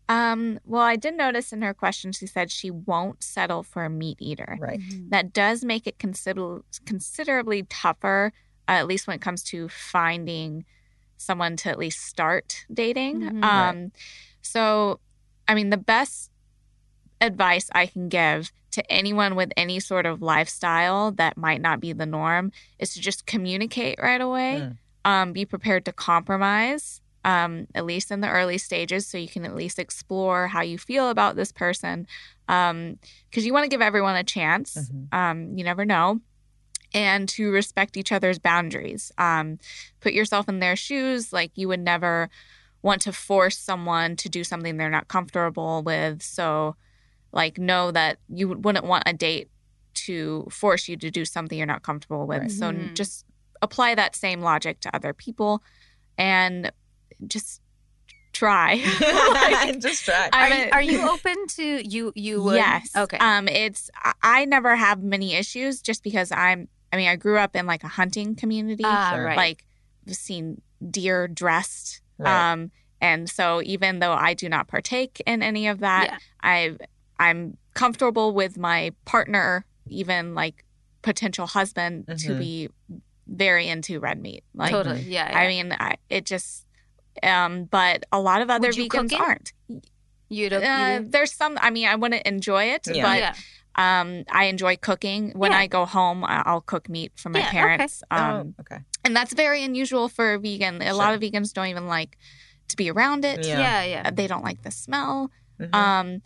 Um, 0.08 0.60
well, 0.66 0.84
I 0.84 0.96
did 0.98 1.16
notice 1.16 1.52
in 1.52 1.62
her 1.64 1.74
question 1.74 2.12
she 2.12 2.28
said 2.28 2.52
she 2.52 2.70
won't 2.70 3.24
settle 3.24 3.64
for 3.64 3.84
a 3.86 3.90
meat 3.90 4.18
eater. 4.22 4.58
right. 4.60 4.80
That 5.10 5.34
does 5.34 5.64
make 5.66 5.88
it 5.88 5.98
consider- 5.98 6.62
considerably 6.86 7.64
tougher, 7.64 8.32
uh, 8.68 8.72
at 8.74 8.88
least 8.88 9.08
when 9.08 9.16
it 9.16 9.22
comes 9.22 9.42
to 9.46 9.68
finding 9.70 10.64
someone 11.18 11.56
to 11.58 11.70
at 11.70 11.80
least 11.80 12.02
start 12.06 12.66
dating. 12.72 13.22
Mhm. 13.22 13.44
Um, 13.44 13.92
So, 14.42 15.00
I 15.48 15.56
mean, 15.56 15.72
the 15.72 15.78
best 15.78 16.30
advice 17.20 17.70
I 17.74 17.88
can 17.88 18.10
give 18.10 18.52
to 18.72 18.92
anyone 18.92 19.36
with 19.36 19.52
any 19.58 19.80
sort 19.80 20.06
of 20.06 20.22
lifestyle 20.22 21.12
that 21.14 21.36
might 21.38 21.62
not 21.62 21.80
be 21.80 21.94
the 21.94 22.06
norm 22.06 22.52
is 22.78 22.94
to 22.94 23.00
just 23.02 23.26
communicate 23.26 23.98
right 24.00 24.22
away. 24.22 24.62
Mm. 24.62 24.78
Um, 25.06 25.34
be 25.34 25.46
prepared 25.46 25.86
to 25.86 25.92
compromise, 25.94 27.02
um, 27.26 27.68
at 27.76 27.86
least 27.86 28.12
in 28.12 28.22
the 28.22 28.30
early 28.30 28.58
stages, 28.58 29.08
so 29.08 29.18
you 29.18 29.28
can 29.28 29.44
at 29.46 29.56
least 29.56 29.80
explore 29.80 30.48
how 30.48 30.62
you 30.62 30.78
feel 30.78 31.10
about 31.10 31.36
this 31.36 31.52
person. 31.52 32.08
Because 32.48 33.46
you 33.46 33.52
want 33.52 33.64
to 33.64 33.70
give 33.70 33.82
everyone 33.82 34.16
a 34.16 34.24
chance. 34.24 34.76
Mhm. 34.76 35.14
Um, 35.14 35.58
you 35.58 35.64
never 35.64 35.84
know. 35.84 36.22
And 36.94 37.28
to 37.30 37.52
respect 37.52 37.98
each 37.98 38.12
other's 38.12 38.38
boundaries. 38.40 39.12
Um, 39.18 39.58
put 40.00 40.14
yourself 40.14 40.48
in 40.48 40.60
their 40.60 40.76
shoes. 40.76 41.34
Like 41.34 41.52
you 41.56 41.68
would 41.68 41.80
never 41.80 42.30
want 42.84 43.02
to 43.02 43.12
force 43.12 43.58
someone 43.58 44.16
to 44.18 44.30
do 44.30 44.44
something 44.44 44.78
they're 44.78 44.92
not 44.92 45.08
comfortable 45.08 45.82
with. 45.82 46.22
So, 46.22 46.76
like, 47.34 47.58
know 47.58 47.90
that 47.92 48.20
you 48.30 48.48
wouldn't 48.50 48.86
want 48.86 49.04
a 49.08 49.14
date 49.14 49.50
to 50.06 50.48
force 50.52 50.88
you 50.88 50.96
to 50.98 51.10
do 51.10 51.26
something 51.26 51.58
you're 51.58 51.66
not 51.66 51.82
comfortable 51.82 52.28
with. 52.28 52.42
Right. 52.42 52.52
So, 52.52 52.72
Mhm. 52.72 52.94
just 52.94 53.26
apply 53.64 53.96
that 53.96 54.16
same 54.16 54.42
logic 54.42 54.80
to 54.82 54.96
other 54.96 55.14
people 55.14 55.64
and 56.18 56.72
just 57.28 57.62
try. 58.34 58.76
Like, 59.02 59.80
just 59.88 60.06
try. 60.06 60.30
Are, 60.34 60.50
you, 60.50 60.64
a- 60.66 60.70
are 60.72 60.82
you 60.82 61.10
open 61.14 61.36
to 61.56 61.88
you? 61.88 62.12
You 62.16 62.42
would? 62.42 62.56
Yes. 62.56 62.90
Okay. 62.96 63.18
Um, 63.18 63.48
it's 63.48 63.90
I- 64.04 64.14
I 64.24 64.46
never 64.46 64.76
have 64.76 65.02
many 65.04 65.34
issues 65.36 65.82
just 65.82 66.04
because 66.04 66.32
I'm. 66.32 66.68
I 66.94 66.98
mean, 66.98 67.10
I 67.10 67.16
grew 67.18 67.38
up 67.38 67.56
in 67.56 67.66
like 67.66 67.84
a 67.84 67.88
hunting 67.90 68.36
community. 68.36 68.84
Ah, 68.86 69.12
Sure. 69.14 69.26
right. 69.26 69.38
Like, 69.38 69.66
I've 70.08 70.16
seen 70.16 70.62
deer 70.90 71.28
dressed. 71.28 72.02
Right. 72.18 72.52
Um, 72.54 72.72
and 73.02 73.30
so 73.30 73.62
even 73.64 74.00
though 74.00 74.14
I 74.14 74.34
do 74.34 74.48
not 74.48 74.68
partake 74.68 75.22
in 75.26 75.44
any 75.44 75.68
of 75.68 75.80
that, 75.80 76.06
Yeah. 76.06 76.18
I 76.42 76.76
I'm 77.20 77.58
comfortable 77.74 78.34
with 78.34 78.58
my 78.58 78.92
partner, 79.06 79.66
even 79.88 80.34
like 80.36 80.64
potential 81.02 81.48
husband, 81.48 82.08
to 82.08 82.14
Mhm. 82.32 82.40
be 82.40 82.70
very 83.28 83.68
into 83.68 84.00
red 84.00 84.22
meat. 84.22 84.44
Like, 84.54 84.72
totally. 84.72 85.02
Yeah. 85.02 85.30
yeah. 85.30 85.38
I 85.40 85.48
mean, 85.48 85.72
I, 85.78 85.96
it 86.10 86.26
just. 86.26 86.65
Um, 87.24 87.66
but 87.66 88.06
a 88.12 88.20
lot 88.20 88.42
of 88.42 88.50
other 88.50 88.68
Would 88.70 88.90
cook 88.90 89.06
vegans 89.08 89.12
it? 89.14 89.20
aren't. 89.20 89.54
you 90.30 90.50
don't. 90.50 90.64
Uh, 90.64 91.02
there's 91.06 91.32
some. 91.34 91.58
I 91.62 91.70
mean, 91.70 91.88
I 91.88 91.96
wouldn't 91.96 92.26
enjoy 92.26 92.66
it, 92.66 92.88
Yeah. 92.92 93.04
but 93.04 93.18
yeah. 93.20 94.02
um, 94.02 94.24
I 94.32 94.46
enjoy 94.46 94.76
cooking. 94.78 95.32
When 95.36 95.52
Yeah. 95.52 95.60
I 95.60 95.68
go 95.68 95.86
home, 95.86 96.24
I- 96.24 96.44
I'll 96.46 96.62
cook 96.62 96.90
meat 96.90 97.12
for 97.16 97.30
my 97.30 97.40
Yeah, 97.40 97.48
okay. 97.48 97.58
parents. 97.58 98.04
Um, 98.12 98.56
oh, 98.58 98.62
okay. 98.62 98.80
and 99.04 99.16
that's 99.16 99.34
very 99.34 99.64
unusual 99.64 100.10
for 100.10 100.34
a 100.34 100.40
vegan. 100.40 100.82
A 100.82 100.94
lot 100.94 101.14
of 101.14 101.22
vegans 101.22 101.54
don't 101.54 101.68
even 101.68 101.88
like 101.88 102.18
to 102.70 102.76
be 102.76 102.90
around 102.90 103.24
it. 103.26 103.46
Yeah. 103.46 103.60
Yeah. 103.60 103.84
Yeah. 103.84 104.02
Uh, 104.08 104.12
They 104.12 104.28
don't 104.28 104.44
like 104.44 104.62
the 104.64 104.72
smell. 104.72 105.30
Mhm. 105.60 105.74
Um, 105.76 106.22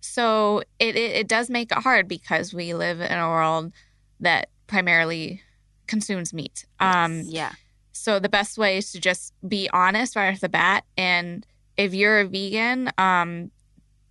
so 0.00 0.60
it, 0.78 0.96
it 0.96 1.10
it 1.16 1.28
does 1.28 1.50
make 1.50 1.70
it 1.72 1.78
hard 1.78 2.08
because 2.08 2.54
we 2.54 2.72
live 2.74 3.00
in 3.00 3.18
a 3.18 3.28
world 3.28 3.72
that 4.20 4.48
primarily 4.66 5.42
consumes 5.86 6.32
meat. 6.32 6.64
Um, 6.78 7.22
yeah. 7.26 7.52
So 8.00 8.18
the 8.18 8.30
best 8.30 8.56
way 8.56 8.78
is 8.78 8.92
to 8.92 9.00
just 9.00 9.34
be 9.46 9.68
honest 9.72 10.16
right 10.16 10.32
off 10.32 10.40
the 10.40 10.48
bat. 10.48 10.84
And 10.96 11.46
if 11.76 11.92
you're 11.92 12.20
a 12.20 12.26
vegan, 12.26 12.90
um, 12.96 13.50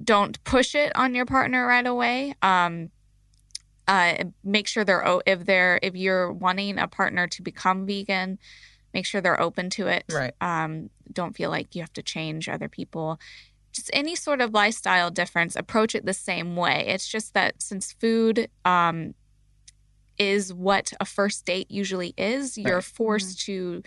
don't 0.03 0.41
push 0.43 0.75
it 0.75 0.95
on 0.95 1.15
your 1.15 1.25
partner 1.25 1.65
right 1.65 1.85
away. 1.85 2.35
Um, 2.43 2.91
uh, 3.87 4.25
make 4.43 4.67
sure 4.67 4.83
they're 4.83 5.21
if 5.25 5.45
they're 5.45 5.79
if 5.81 5.95
you're 5.95 6.31
wanting 6.31 6.77
a 6.77 6.87
partner 6.87 7.27
to 7.27 7.41
become 7.41 7.87
vegan, 7.87 8.37
make 8.93 9.07
sure 9.07 9.21
they're 9.21 9.41
open 9.41 9.71
to 9.71 9.87
it. 9.87 10.03
Right. 10.11 10.33
Um, 10.39 10.91
don't 11.11 11.35
feel 11.35 11.49
like 11.49 11.75
you 11.75 11.81
have 11.81 11.93
to 11.93 12.03
change 12.03 12.47
other 12.47 12.69
people. 12.69 13.19
Just 13.71 13.89
any 13.91 14.15
sort 14.15 14.39
of 14.39 14.53
lifestyle 14.53 15.09
difference, 15.09 15.55
approach 15.55 15.95
it 15.95 16.05
the 16.05 16.13
same 16.13 16.55
way. 16.55 16.85
It's 16.87 17.07
just 17.07 17.33
that 17.33 17.61
since 17.61 17.91
food 17.91 18.49
um, 18.65 19.15
is 20.19 20.53
what 20.53 20.91
a 20.99 21.05
first 21.05 21.45
date 21.45 21.71
usually 21.71 22.13
is, 22.17 22.57
you're 22.57 22.75
Right. 22.75 22.83
forced 22.83 23.39
to 23.45 23.81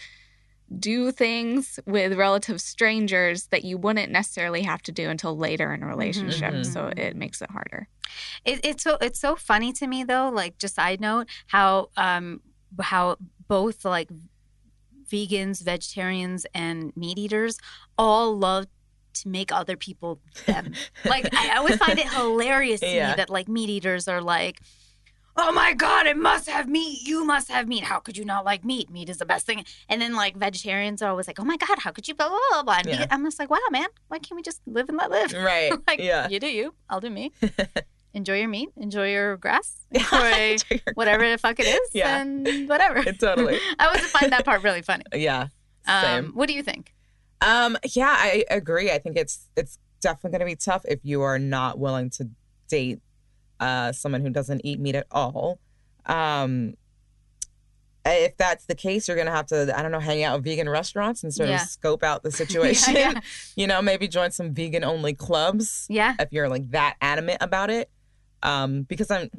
do 0.78 1.12
things 1.12 1.78
with 1.86 2.14
relative 2.14 2.58
strangers 2.58 3.48
that 3.48 3.62
you 3.62 3.76
wouldn't 3.76 4.10
necessarily 4.10 4.62
have 4.62 4.80
to 4.82 4.90
do 4.92 5.10
until 5.10 5.36
later 5.36 5.74
in 5.74 5.82
a 5.82 5.86
relationship. 5.86 6.54
Mhm. 6.54 6.66
So 6.72 6.90
it 6.96 7.14
makes 7.14 7.42
it 7.42 7.50
harder. 7.50 7.88
It, 8.46 8.60
it's 8.64 8.82
so 8.82 8.96
it's 9.02 9.20
so 9.20 9.36
funny 9.36 9.72
to 9.74 9.86
me 9.86 10.02
though. 10.04 10.30
Like 10.30 10.56
just 10.56 10.76
side 10.76 11.00
note, 11.00 11.26
how 11.48 11.90
um 11.98 12.40
how 12.80 13.16
both 13.48 13.84
like 13.84 14.08
vegans, 15.10 15.62
vegetarians, 15.62 16.46
and 16.54 16.96
meat 16.96 17.18
eaters 17.18 17.58
all 17.98 18.36
love 18.38 18.66
to 19.14 19.28
make 19.28 19.52
other 19.52 19.76
people 19.76 20.20
them. 20.46 20.72
like 21.04 21.28
I 21.34 21.56
always 21.58 21.76
find 21.76 21.98
it 21.98 22.08
hilarious 22.08 22.80
to 22.80 22.86
Yeah. 22.94 23.10
me 23.10 23.16
that 23.16 23.28
like 23.28 23.46
meat 23.48 23.68
eaters 23.68 24.08
are 24.08 24.22
like. 24.22 24.60
Oh 25.34 25.50
my 25.52 25.72
God, 25.72 26.06
it 26.06 26.16
must 26.16 26.48
have 26.48 26.68
meat. 26.68 27.06
You 27.06 27.24
must 27.24 27.50
have 27.50 27.66
meat. 27.66 27.84
How 27.84 27.98
could 28.00 28.18
you 28.18 28.24
not 28.24 28.44
like 28.44 28.64
meat? 28.64 28.90
Meat 28.90 29.08
is 29.08 29.16
the 29.16 29.24
best 29.24 29.46
thing. 29.46 29.64
And 29.88 30.02
then, 30.02 30.14
like, 30.14 30.36
vegetarians 30.36 31.00
are 31.00 31.08
always 31.10 31.26
like, 31.26 31.40
oh 31.40 31.44
my 31.44 31.56
God, 31.56 31.78
how 31.78 31.90
could 31.90 32.06
you 32.06 32.14
blah, 32.14 32.28
blah, 32.28 32.38
blah, 32.50 32.62
blah. 32.62 32.74
And 32.80 32.88
Yeah. 32.88 33.06
I'm 33.10 33.24
just 33.24 33.38
like, 33.38 33.48
wow, 33.48 33.58
man, 33.70 33.88
why 34.08 34.18
can't 34.18 34.36
we 34.36 34.42
just 34.42 34.60
live 34.66 34.88
and 34.90 34.98
let 34.98 35.10
live? 35.10 35.32
Right. 35.42 35.72
like, 35.86 36.00
yeah. 36.00 36.28
you 36.28 36.38
do 36.38 36.48
you. 36.48 36.74
I'll 36.90 37.00
do 37.00 37.08
me. 37.10 37.32
enjoy 38.14 38.38
your 38.40 38.48
meat. 38.48 38.68
Enjoy 38.76 39.10
your 39.10 39.38
grass. 39.38 39.78
Enjoy 39.90 40.58
whatever 40.94 41.28
the 41.30 41.38
fuck 41.38 41.58
it 41.58 41.66
is. 41.66 41.90
Yeah. 41.94 42.20
And 42.20 42.68
whatever. 42.68 43.02
totally. 43.12 43.58
I 43.78 43.86
always 43.86 44.06
find 44.10 44.30
that 44.32 44.44
part 44.44 44.62
really 44.62 44.82
funny. 44.82 45.04
Yeah. 45.14 45.48
Um, 45.86 46.02
Same. 46.04 46.26
what 46.34 46.46
do 46.46 46.54
you 46.54 46.62
think? 46.62 46.92
Um, 47.40 47.76
yeah, 47.94 48.14
I 48.16 48.44
agree. 48.50 48.90
I 48.90 48.98
think 48.98 49.16
it's 49.16 49.48
it's 49.56 49.78
definitely 50.00 50.38
going 50.38 50.48
to 50.50 50.52
be 50.52 50.56
tough 50.56 50.84
if 50.86 51.00
you 51.02 51.22
are 51.22 51.38
not 51.38 51.78
willing 51.78 52.10
to 52.10 52.28
date 52.68 53.00
uh, 53.62 53.92
someone 53.92 54.20
who 54.22 54.30
doesn't 54.30 54.60
eat 54.64 54.78
meat 54.80 54.94
at 54.94 55.06
all. 55.10 55.58
Um, 56.06 56.74
if 58.04 58.36
that's 58.36 58.66
the 58.66 58.74
case, 58.74 59.06
you're 59.06 59.14
going 59.16 59.28
to 59.28 59.32
have 59.32 59.46
to 59.46 59.72
I 59.78 59.80
don't 59.82 59.92
know 59.92 60.00
hang 60.00 60.24
out 60.24 60.36
at 60.36 60.42
vegan 60.42 60.68
restaurants 60.68 61.22
and 61.22 61.32
sort 61.32 61.48
Yeah. 61.48 61.62
of 61.62 61.68
scope 61.68 62.02
out 62.02 62.22
the 62.24 62.32
situation. 62.42 62.94
yeah. 62.96 63.20
You 63.54 63.66
know, 63.68 63.80
maybe 63.80 64.08
join 64.08 64.32
some 64.32 64.52
vegan 64.52 64.82
only 64.82 65.14
clubs 65.14 65.86
Yeah. 65.88 66.14
if 66.18 66.32
you're 66.32 66.48
like 66.48 66.68
that 66.72 66.96
adamant 67.00 67.38
about 67.40 67.70
it. 67.70 67.90
Um, 68.42 68.82
because 68.82 69.08
I'm 69.12 69.30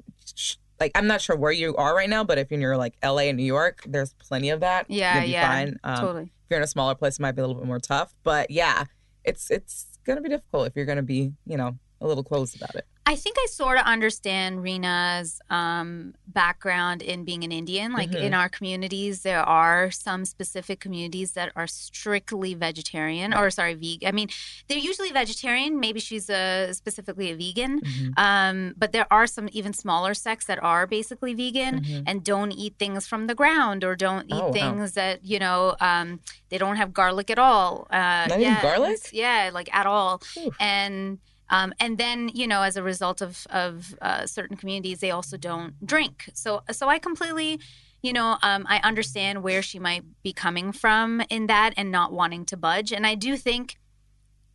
like 0.79 0.91
I'm 0.95 1.07
not 1.07 1.19
sure 1.19 1.35
where 1.35 1.51
you 1.51 1.75
are 1.75 1.93
right 1.93 2.09
now, 2.09 2.23
but 2.23 2.37
if 2.37 2.49
you're 2.51 2.59
near 2.59 2.77
like 2.77 2.95
LA 3.03 3.23
and 3.23 3.37
New 3.37 3.43
York, 3.43 3.81
there's 3.85 4.13
plenty 4.13 4.49
of 4.49 4.61
that. 4.61 4.85
Yeah. 4.89 5.21
Yeah. 5.25 5.45
fine. 5.49 5.79
Um, 5.83 5.97
totally. 5.97 6.23
if 6.23 6.29
you're 6.49 6.59
in 6.59 6.63
a 6.63 6.67
smaller 6.67 6.95
place, 6.95 7.19
it 7.19 7.21
might 7.21 7.33
be 7.33 7.41
a 7.41 7.45
little 7.45 7.59
bit 7.61 7.67
more 7.67 7.79
tough. 7.79 8.15
But 8.23 8.49
yeah, 8.49 8.85
it's 9.25 9.51
it's 9.51 9.87
gonna 10.05 10.21
be 10.21 10.29
difficult 10.29 10.67
if 10.67 10.73
you're 10.77 10.85
gonna 10.85 11.03
be, 11.03 11.33
you 11.45 11.57
know, 11.57 11.77
a 11.99 12.07
little 12.07 12.23
closed 12.23 12.55
about 12.55 12.75
it. 12.75 12.87
I 13.05 13.15
think 13.15 13.35
I 13.37 13.47
sort 13.49 13.77
of 13.77 13.85
understand 13.85 14.63
Rena's 14.63 15.41
um, 15.49 16.13
background 16.25 17.01
in 17.01 17.25
being 17.25 17.43
an 17.43 17.51
Indian. 17.51 17.91
Like 17.91 18.11
Mhm. 18.11 18.21
in 18.27 18.33
our 18.33 18.47
communities, 18.47 19.23
there 19.23 19.41
are 19.43 19.91
some 19.91 20.23
specific 20.23 20.79
communities 20.79 21.33
that 21.33 21.51
are 21.55 21.67
strictly 21.67 22.53
vegetarian, 22.53 23.33
or 23.33 23.49
sorry, 23.51 23.73
vegan. 23.73 24.07
I 24.07 24.11
mean, 24.13 24.29
they're 24.67 24.77
usually 24.77 25.11
vegetarian. 25.11 25.79
Maybe 25.81 25.99
she's 25.99 26.29
a, 26.29 26.71
specifically 26.73 27.29
a 27.31 27.35
vegan. 27.35 27.81
Mm-hmm. 27.81 28.11
Um, 28.17 28.73
but 28.77 28.93
there 28.93 29.07
are 29.11 29.27
some 29.27 29.49
even 29.51 29.73
smaller 29.73 30.13
sects 30.13 30.45
that 30.45 30.63
are 30.63 30.87
basically 30.87 31.33
vegan 31.33 31.81
Mhm. 31.81 32.03
and 32.07 32.23
don't 32.23 32.53
eat 32.53 32.75
things 32.79 33.05
from 33.05 33.27
the 33.27 33.35
ground 33.35 33.83
or 33.83 33.95
don't 33.97 34.27
eat 34.27 34.33
Oh, 34.33 34.47
wow. 34.47 34.53
things 34.53 34.93
that 34.93 35.25
you 35.25 35.39
know 35.39 35.75
um, 35.81 36.21
they 36.49 36.57
don't 36.57 36.77
have 36.77 36.93
garlic 36.93 37.29
at 37.29 37.37
all. 37.39 37.85
Uh, 37.91 38.25
Not 38.29 38.39
even 38.39 38.57
garlic? 38.61 38.99
Yeah, 39.11 39.49
like 39.53 39.69
at 39.75 39.85
all. 39.85 40.21
Oof. 40.37 40.55
And 40.59 41.19
um, 41.49 41.73
and 41.79 41.97
then 41.97 42.29
you 42.33 42.47
know, 42.47 42.61
as 42.61 42.75
a 42.77 42.83
result 42.83 43.21
of 43.21 43.45
of 43.49 43.95
uh, 44.01 44.25
certain 44.25 44.57
communities, 44.57 44.99
they 44.99 45.11
also 45.11 45.37
don't 45.37 45.73
drink. 45.85 46.29
So 46.33 46.63
so 46.71 46.89
I 46.89 46.99
completely. 46.99 47.59
You 48.05 48.11
know, 48.11 48.37
um, 48.41 48.65
I 48.67 48.81
understand 48.83 49.43
where 49.43 49.61
she 49.61 49.79
might 49.79 50.03
be 50.23 50.33
coming 50.33 50.73
from 50.73 51.21
in 51.29 51.47
that 51.47 51.73
and 51.77 51.89
not 51.89 52.11
wanting 52.11 52.43
to 52.47 52.57
budge. 52.57 52.91
And 52.91 53.07
I 53.07 53.15
do 53.15 53.37
think 53.37 53.77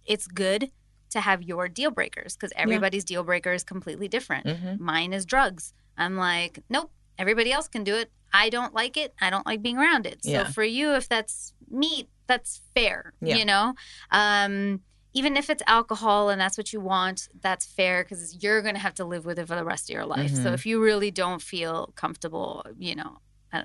it's 0.04 0.26
good 0.26 0.70
to 1.08 1.20
have 1.22 1.42
your 1.42 1.66
deal 1.66 1.90
breakers 1.90 2.36
because 2.36 2.52
everybody's 2.56 3.04
deal 3.06 3.24
breaker 3.24 3.52
is 3.54 3.64
completely 3.64 4.06
different. 4.06 4.44
Mhm. 4.46 4.78
Mine 4.80 5.14
is 5.14 5.24
drugs. 5.24 5.72
I'm 5.96 6.18
like, 6.18 6.58
nope, 6.68 6.90
everybody 7.18 7.50
else 7.50 7.68
can 7.68 7.84
do 7.84 7.94
it. 7.94 8.12
I 8.34 8.50
don't 8.50 8.74
like 8.74 8.98
it. 8.98 9.14
I 9.18 9.30
don't 9.30 9.46
like 9.46 9.62
being 9.62 9.78
around 9.78 10.04
it. 10.04 10.22
So 10.24 10.30
Yeah. 10.30 10.44
for 10.50 10.62
you, 10.62 10.92
if 10.94 11.08
that's 11.08 11.54
meat, 11.70 12.10
that's 12.26 12.60
fair. 12.74 13.14
Yeah. 13.22 13.36
You 13.36 13.46
know, 13.46 13.74
um, 14.10 14.82
even 15.14 15.36
if 15.36 15.48
it's 15.50 15.62
alcohol 15.66 16.28
and 16.28 16.40
that's 16.40 16.56
what 16.58 16.72
you 16.72 16.80
want, 16.80 17.28
that's 17.40 17.64
fair 17.66 18.04
because 18.04 18.42
you're 18.42 18.62
going 18.62 18.74
to 18.74 18.80
have 18.80 18.94
to 18.94 19.04
live 19.04 19.24
with 19.24 19.38
it 19.38 19.48
for 19.48 19.56
the 19.56 19.64
rest 19.64 19.88
of 19.90 19.94
your 19.94 20.04
life. 20.06 20.30
So 20.34 20.50
Mhm. 20.50 20.54
if 20.54 20.66
you 20.66 20.82
really 20.82 21.10
don't 21.10 21.40
feel 21.42 21.92
comfortable, 21.96 22.64
you 22.78 22.94
know, 22.94 23.18
uh, 23.52 23.62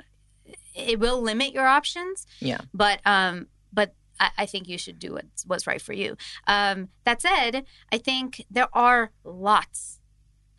it 0.73 0.99
will 0.99 1.21
limit 1.21 1.53
your 1.53 1.67
options. 1.67 2.25
Yeah. 2.39 2.61
But 2.73 3.01
um, 3.05 3.47
but 3.71 3.93
I, 4.19 4.29
I 4.39 4.45
think 4.45 4.67
you 4.67 4.77
should 4.77 4.99
do 4.99 5.13
what's, 5.13 5.45
what's 5.45 5.67
right 5.67 5.81
for 5.81 5.93
you. 5.93 6.15
Um, 6.47 6.89
that 7.03 7.21
said, 7.21 7.65
I 7.91 7.97
think 7.97 8.45
there 8.49 8.69
are 8.73 9.11
lots 9.23 9.99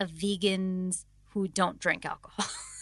of 0.01 0.11
vegans 0.11 1.05
who 1.33 1.49
don't 1.49 1.79
drink 1.79 2.05
alcohol. 2.05 2.47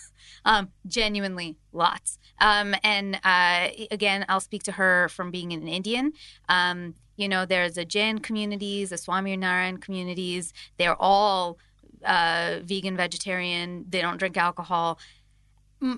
um, 0.45 0.71
genuinely 0.87 1.57
lots. 1.73 2.19
Um, 2.41 2.75
and 2.83 3.21
uh, 3.25 3.69
again, 3.91 4.25
I'll 4.29 4.41
speak 4.41 4.63
to 4.65 4.73
her 4.73 5.09
from 5.09 5.31
being 5.31 5.53
an 5.53 5.69
Indian. 5.69 6.13
Um, 6.49 6.95
you 7.17 7.29
know, 7.29 7.45
there's 7.47 7.77
a 7.77 7.85
Jain 7.85 8.19
communities, 8.19 8.91
a 8.93 8.97
Swami 8.99 9.37
Narayan 9.37 9.77
communities. 9.79 10.53
They're 10.79 11.01
all 11.01 11.59
uh, 12.05 12.57
vegan, 12.63 12.97
vegetarian. 12.97 13.85
They 13.89 14.01
don't 14.01 14.17
drink 14.17 14.37
alcohol. 14.37 14.99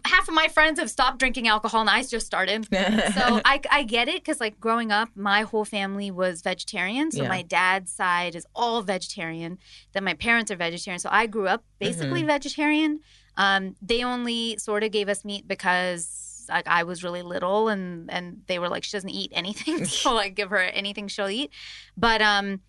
Half 0.06 0.28
of 0.28 0.34
my 0.34 0.48
friends 0.48 0.80
have 0.80 0.88
stopped 0.88 1.18
drinking 1.18 1.46
alcohol, 1.46 1.82
and 1.82 1.90
I 1.90 2.02
just 2.02 2.24
started 2.24 2.66
so 2.72 3.40
I, 3.44 3.60
I 3.70 3.82
get 3.82 4.08
it 4.08 4.14
because 4.14 4.40
like 4.40 4.58
growing 4.58 4.90
up 4.90 5.10
my 5.14 5.42
whole 5.42 5.66
family 5.66 6.10
was 6.10 6.40
vegetarian 6.40 7.10
so 7.10 7.22
Yeah. 7.22 7.28
my 7.28 7.42
dad's 7.42 7.92
side 7.92 8.34
is 8.34 8.46
all 8.54 8.80
vegetarian 8.80 9.58
then 9.92 10.02
my 10.04 10.14
parents 10.14 10.50
are 10.50 10.56
vegetarian 10.56 10.98
so 11.00 11.10
i 11.12 11.26
grew 11.26 11.48
up 11.48 11.64
basically 11.78 12.20
Mm-hmm. 12.20 12.28
vegetarian 12.28 13.00
um, 13.36 13.74
they 13.82 14.04
only 14.04 14.56
sort 14.58 14.84
of 14.84 14.90
gave 14.90 15.08
us 15.08 15.24
meat 15.24 15.46
because 15.46 16.46
like 16.48 16.66
i 16.68 16.82
was 16.82 17.02
really 17.02 17.22
little 17.22 17.68
and 17.68 18.10
and 18.10 18.42
they 18.48 18.58
were 18.58 18.68
like 18.68 18.84
she 18.84 18.92
doesn't 18.92 19.10
eat 19.10 19.32
anything 19.34 19.84
so 20.02 20.12
like 20.12 20.34
give 20.34 20.50
her 20.50 20.58
anything 20.58 21.08
she'll 21.08 21.28
eat 21.28 21.50
but 21.96 22.20
um 22.20 22.60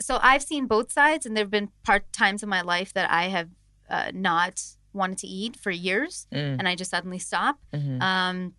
so 0.00 0.18
i've 0.22 0.42
seen 0.42 0.66
both 0.66 0.90
sides 0.90 1.26
and 1.26 1.36
there 1.36 1.44
have 1.44 1.50
been 1.50 1.68
part 1.84 2.10
times 2.10 2.42
in 2.42 2.48
my 2.48 2.62
life 2.62 2.92
that 2.94 3.10
i 3.10 3.24
have 3.24 3.50
uh, 3.90 4.10
not 4.14 4.62
wanted 4.94 5.18
to 5.18 5.26
eat 5.26 5.56
for 5.56 5.70
years 5.70 6.26
Mm, 6.32 6.56
and 6.58 6.66
i 6.66 6.74
just 6.74 6.90
suddenly 6.90 7.18
stop 7.18 7.58
mhm. 7.74 8.00
um, 8.00 8.54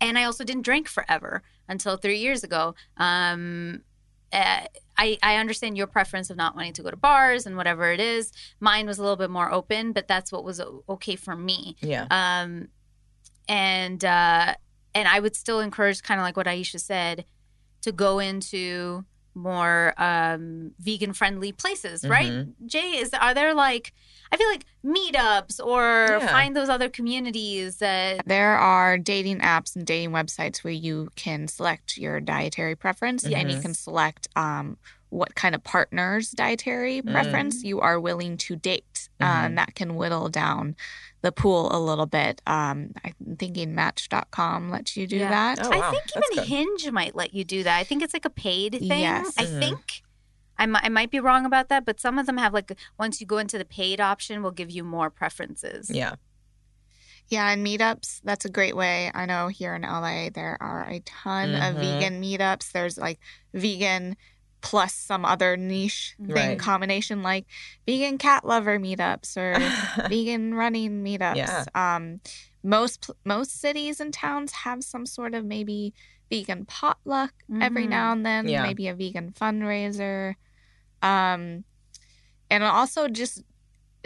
and 0.00 0.18
I 0.18 0.24
also 0.24 0.44
didn't 0.44 0.62
drink 0.62 0.88
forever 0.88 1.42
until 1.68 1.96
three 1.96 2.18
years 2.18 2.42
ago. 2.42 2.74
Um, 2.96 3.82
uh, 4.32 4.62
I, 4.96 5.18
I 5.22 5.36
understand 5.36 5.76
your 5.76 5.86
preference 5.86 6.30
of 6.30 6.36
not 6.36 6.54
wanting 6.54 6.74
to 6.74 6.82
go 6.82 6.90
to 6.90 6.96
bars 6.96 7.46
and 7.46 7.56
whatever 7.56 7.90
it 7.90 8.00
is. 8.00 8.32
Mine 8.60 8.86
was 8.86 8.98
a 8.98 9.02
little 9.02 9.16
bit 9.16 9.30
more 9.30 9.50
open, 9.52 9.92
but 9.92 10.06
that's 10.06 10.30
what 10.30 10.44
was 10.44 10.60
okay 10.88 11.16
for 11.16 11.34
me. 11.34 11.76
yeah. 11.80 12.06
Um, 12.10 12.68
and 13.48 14.04
uh, 14.04 14.54
and 14.94 15.08
I 15.08 15.20
would 15.20 15.34
still 15.34 15.60
encourage, 15.60 16.02
kind 16.02 16.20
of 16.20 16.24
like 16.24 16.36
what 16.36 16.46
Aisha 16.46 16.78
said, 16.78 17.24
to 17.82 17.92
go 17.92 18.18
into 18.18 19.04
more 19.34 19.94
um, 19.96 20.72
vegan 20.78 21.12
friendly 21.12 21.52
places, 21.52 22.06
right? 22.06 22.30
Mm-hmm. 22.30 22.66
Jay, 22.66 22.98
is 22.98 23.12
are 23.14 23.34
there 23.34 23.54
like 23.54 23.92
I 24.32 24.36
feel 24.36 24.48
like 24.48 24.64
meetups 24.84 25.60
or 25.64 26.06
Yeah. 26.20 26.26
find 26.26 26.56
those 26.56 26.68
other 26.68 26.88
communities 26.88 27.76
that 27.78 28.22
There 28.26 28.56
are 28.56 28.96
dating 28.98 29.40
apps 29.40 29.76
and 29.76 29.86
dating 29.86 30.10
websites 30.10 30.64
where 30.64 30.72
you 30.72 31.10
can 31.16 31.48
select 31.48 31.96
your 31.98 32.20
dietary 32.20 32.74
preference 32.76 33.24
and 33.24 33.50
you 33.50 33.58
Mhm. 33.58 33.62
can 33.62 33.74
select 33.74 34.28
um, 34.36 34.78
what 35.10 35.34
kind 35.34 35.54
of 35.56 35.64
partner's 35.64 36.30
dietary 36.30 37.02
Mm. 37.02 37.12
preference 37.12 37.64
you 37.64 37.80
are 37.80 37.98
willing 37.98 38.36
to 38.36 38.54
date. 38.56 39.08
Uh, 39.20 39.24
Mhm. 39.24 39.44
and 39.46 39.58
that 39.58 39.74
can 39.74 39.96
whittle 39.96 40.28
down 40.28 40.76
the 41.22 41.32
pool 41.32 41.68
a 41.72 41.78
little 41.78 42.06
bit. 42.06 42.40
Um, 42.46 42.92
I'm 43.04 43.36
thinking 43.36 43.74
Match.com 43.74 44.70
lets 44.70 44.96
you 44.96 45.06
do 45.06 45.16
Yeah. 45.16 45.28
that. 45.56 45.66
Oh, 45.66 45.68
I 45.70 45.90
think 45.90 46.04
That's 46.14 46.30
even 46.32 46.44
good. 46.44 46.48
Hinge 46.48 46.90
might 46.92 47.14
let 47.14 47.34
you 47.34 47.44
do 47.44 47.62
that. 47.64 47.76
I 47.76 47.84
think 47.84 48.02
it's 48.02 48.14
like 48.14 48.24
a 48.24 48.30
paid 48.30 48.78
thing. 48.78 49.00
Yes. 49.00 49.34
I 49.36 49.44
Mhm. 49.44 49.58
think. 49.60 50.02
I 50.60 50.88
might, 50.88 51.10
be 51.10 51.20
wrong 51.20 51.46
about 51.46 51.68
that, 51.70 51.84
but 51.84 52.00
some 52.00 52.18
of 52.18 52.26
them 52.26 52.36
have 52.38 52.52
like 52.52 52.72
once 52.98 53.20
you 53.20 53.26
go 53.26 53.38
into 53.38 53.58
the 53.58 53.64
paid 53.64 54.00
option, 54.00 54.42
will 54.42 54.50
give 54.50 54.70
you 54.70 54.84
more 54.84 55.10
preferences. 55.10 55.90
Yeah. 55.90 56.14
Yeah, 57.28 57.48
and 57.50 57.64
meetups, 57.64 58.20
that's 58.24 58.44
a 58.44 58.50
great 58.50 58.74
way. 58.76 59.10
I 59.14 59.24
know 59.24 59.48
here 59.48 59.74
in 59.74 59.82
LA 59.82 60.30
there 60.30 60.56
are 60.60 60.88
a 60.88 61.00
ton 61.00 61.54
of 61.54 61.76
Mhm. 61.76 61.80
vegan 61.80 62.20
meetups. 62.22 62.72
There's 62.72 62.98
like 62.98 63.20
vegan 63.54 64.16
plus 64.62 64.92
some 64.94 65.24
other 65.24 65.56
niche 65.56 66.14
thing 66.18 66.34
Right. 66.34 66.58
combination 66.58 67.22
like 67.22 67.46
vegan 67.86 68.18
cat 68.18 68.44
lover 68.44 68.78
meetups 68.78 69.36
or 69.36 69.54
vegan 70.10 70.54
running 70.54 71.02
meetups. 71.04 71.36
Yeah. 71.36 71.64
Um, 71.74 72.20
most 72.62 73.10
most 73.24 73.58
cities 73.58 74.00
and 74.00 74.12
towns 74.12 74.52
have 74.52 74.84
some 74.84 75.06
sort 75.06 75.34
of 75.34 75.44
maybe 75.44 75.94
vegan 76.30 76.66
potluck 76.66 77.32
every 77.60 77.86
Mhm. 77.86 77.90
now 77.90 78.12
and 78.12 78.26
then, 78.26 78.46
Yeah. 78.48 78.62
maybe 78.64 78.86
a 78.88 78.94
vegan 78.94 79.32
fundraiser. 79.32 80.34
Um, 81.02 81.64
and 82.50 82.64
also 82.64 83.08
just 83.08 83.42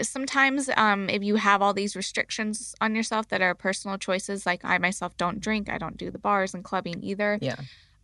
sometimes 0.03 0.69
um, 0.77 1.09
if 1.09 1.23
you 1.23 1.37
have 1.37 1.63
all 1.63 1.73
these 1.73 1.95
restrictions 1.97 2.75
on 2.81 2.95
yourself 2.95 3.29
that 3.29 3.41
are 3.41 3.55
personal 3.55 3.97
choices, 3.99 4.45
like 4.47 4.65
I 4.65 4.79
myself 4.79 5.17
don't 5.17 5.41
drink, 5.41 5.69
I 5.71 5.79
don't 5.79 5.97
do 5.97 6.11
the 6.11 6.19
bars 6.19 6.55
and 6.55 6.65
clubbing 6.65 7.03
either. 7.03 7.39
Yeah. 7.41 7.57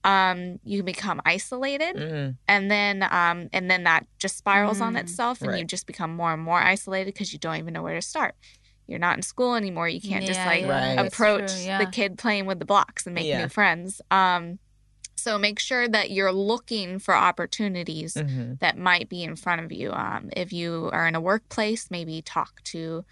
Um, 0.03 0.61
you 0.65 0.83
become 0.83 1.21
isolated 1.27 1.95
Mhm. 1.97 2.37
and 2.49 2.71
then 2.71 3.03
um 3.11 3.51
and 3.53 3.71
then 3.71 3.85
that 3.85 4.07
just 4.19 4.39
spirals 4.39 4.81
on 4.81 4.95
Mm, 4.95 5.01
itself 5.01 5.43
and 5.43 5.59
you 5.59 5.65
just 5.67 5.87
become 5.87 6.17
more 6.17 6.33
and 6.33 6.43
more 6.43 6.59
isolated 6.59 7.13
because 7.13 7.35
you 7.35 7.39
don't 7.39 7.57
even 7.57 7.75
know 7.75 7.83
where 7.83 7.97
to 7.97 8.01
start 8.01 8.35
you're 8.87 8.99
not 8.99 9.19
in 9.19 9.23
school 9.23 9.55
anymore 9.57 9.91
you 9.91 10.01
can't 10.01 10.25
just 10.27 10.41
like 10.47 10.65
Right. 10.65 10.99
approach 10.99 11.51
true, 11.53 11.65
yeah. 11.67 11.85
the 11.85 11.91
kid 11.91 12.17
playing 12.17 12.47
with 12.47 12.61
the 12.61 12.65
blocks 12.65 13.05
and 13.05 13.15
make 13.15 13.27
Yeah. 13.27 13.43
new 13.43 13.49
friends 13.51 14.01
um 14.11 14.59
so 15.21 15.39
make 15.39 15.59
sure 15.59 15.87
that 15.89 16.11
you're 16.11 16.33
looking 16.33 16.99
for 16.99 17.15
opportunities 17.15 18.15
Mhm. 18.15 18.59
that 18.61 18.79
might 18.79 19.09
be 19.09 19.23
in 19.23 19.37
front 19.37 19.61
of 19.65 19.71
you 19.73 19.93
um 19.93 20.31
if 20.37 20.53
you 20.53 20.91
are 20.93 21.07
in 21.07 21.15
a 21.15 21.21
workplace 21.21 21.91
maybe 21.91 22.23
talk 22.23 22.63
to 22.65 23.05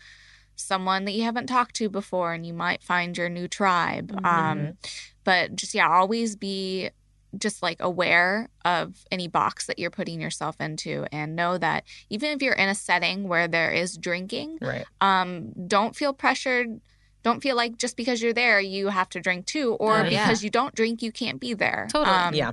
someone 0.57 1.05
that 1.05 1.13
you 1.13 1.23
haven't 1.23 1.47
talked 1.47 1.77
to 1.77 1.89
before 1.89 2.33
and 2.33 2.45
you 2.47 2.53
might 2.53 2.83
find 2.83 3.17
your 3.17 3.29
new 3.29 3.47
tribe 3.47 4.11
Mhm. 4.11 4.27
um 4.27 4.79
but 5.25 5.55
just 5.55 5.75
yeah 5.75 5.89
always 5.89 6.35
be 6.37 6.91
just 7.37 7.63
like 7.63 7.77
aware 7.81 8.49
of 8.65 9.05
any 9.13 9.29
box 9.29 9.67
that 9.67 9.79
you're 9.79 9.91
putting 9.91 10.19
yourself 10.21 10.57
into 10.61 11.05
and 11.13 11.37
know 11.37 11.59
that 11.59 11.85
even 12.09 12.31
if 12.31 12.41
you're 12.43 12.55
in 12.55 12.71
a 12.71 12.75
setting 12.75 13.29
where 13.29 13.47
there 13.47 13.71
is 13.71 13.97
drinking 13.99 14.59
Right. 14.63 14.87
um 15.01 15.53
don't 15.69 15.95
feel 15.95 16.13
pressured 16.15 16.81
don't 17.23 17.41
feel 17.43 17.57
like 17.57 17.77
just 17.79 17.97
because 17.97 18.23
you're 18.23 18.33
there 18.33 18.61
you 18.61 18.89
have 18.89 19.09
to 19.11 19.21
drink 19.21 19.47
too 19.47 19.75
or 19.81 19.99
Oh, 20.01 20.05
yeah. 20.05 20.25
because 20.27 20.43
you 20.45 20.51
don't 20.51 20.75
drink 20.75 21.03
you 21.03 21.13
can't 21.13 21.41
be 21.41 21.55
there 21.55 21.87
Totally. 21.91 22.17
um, 22.17 22.35
Yeah. 22.35 22.53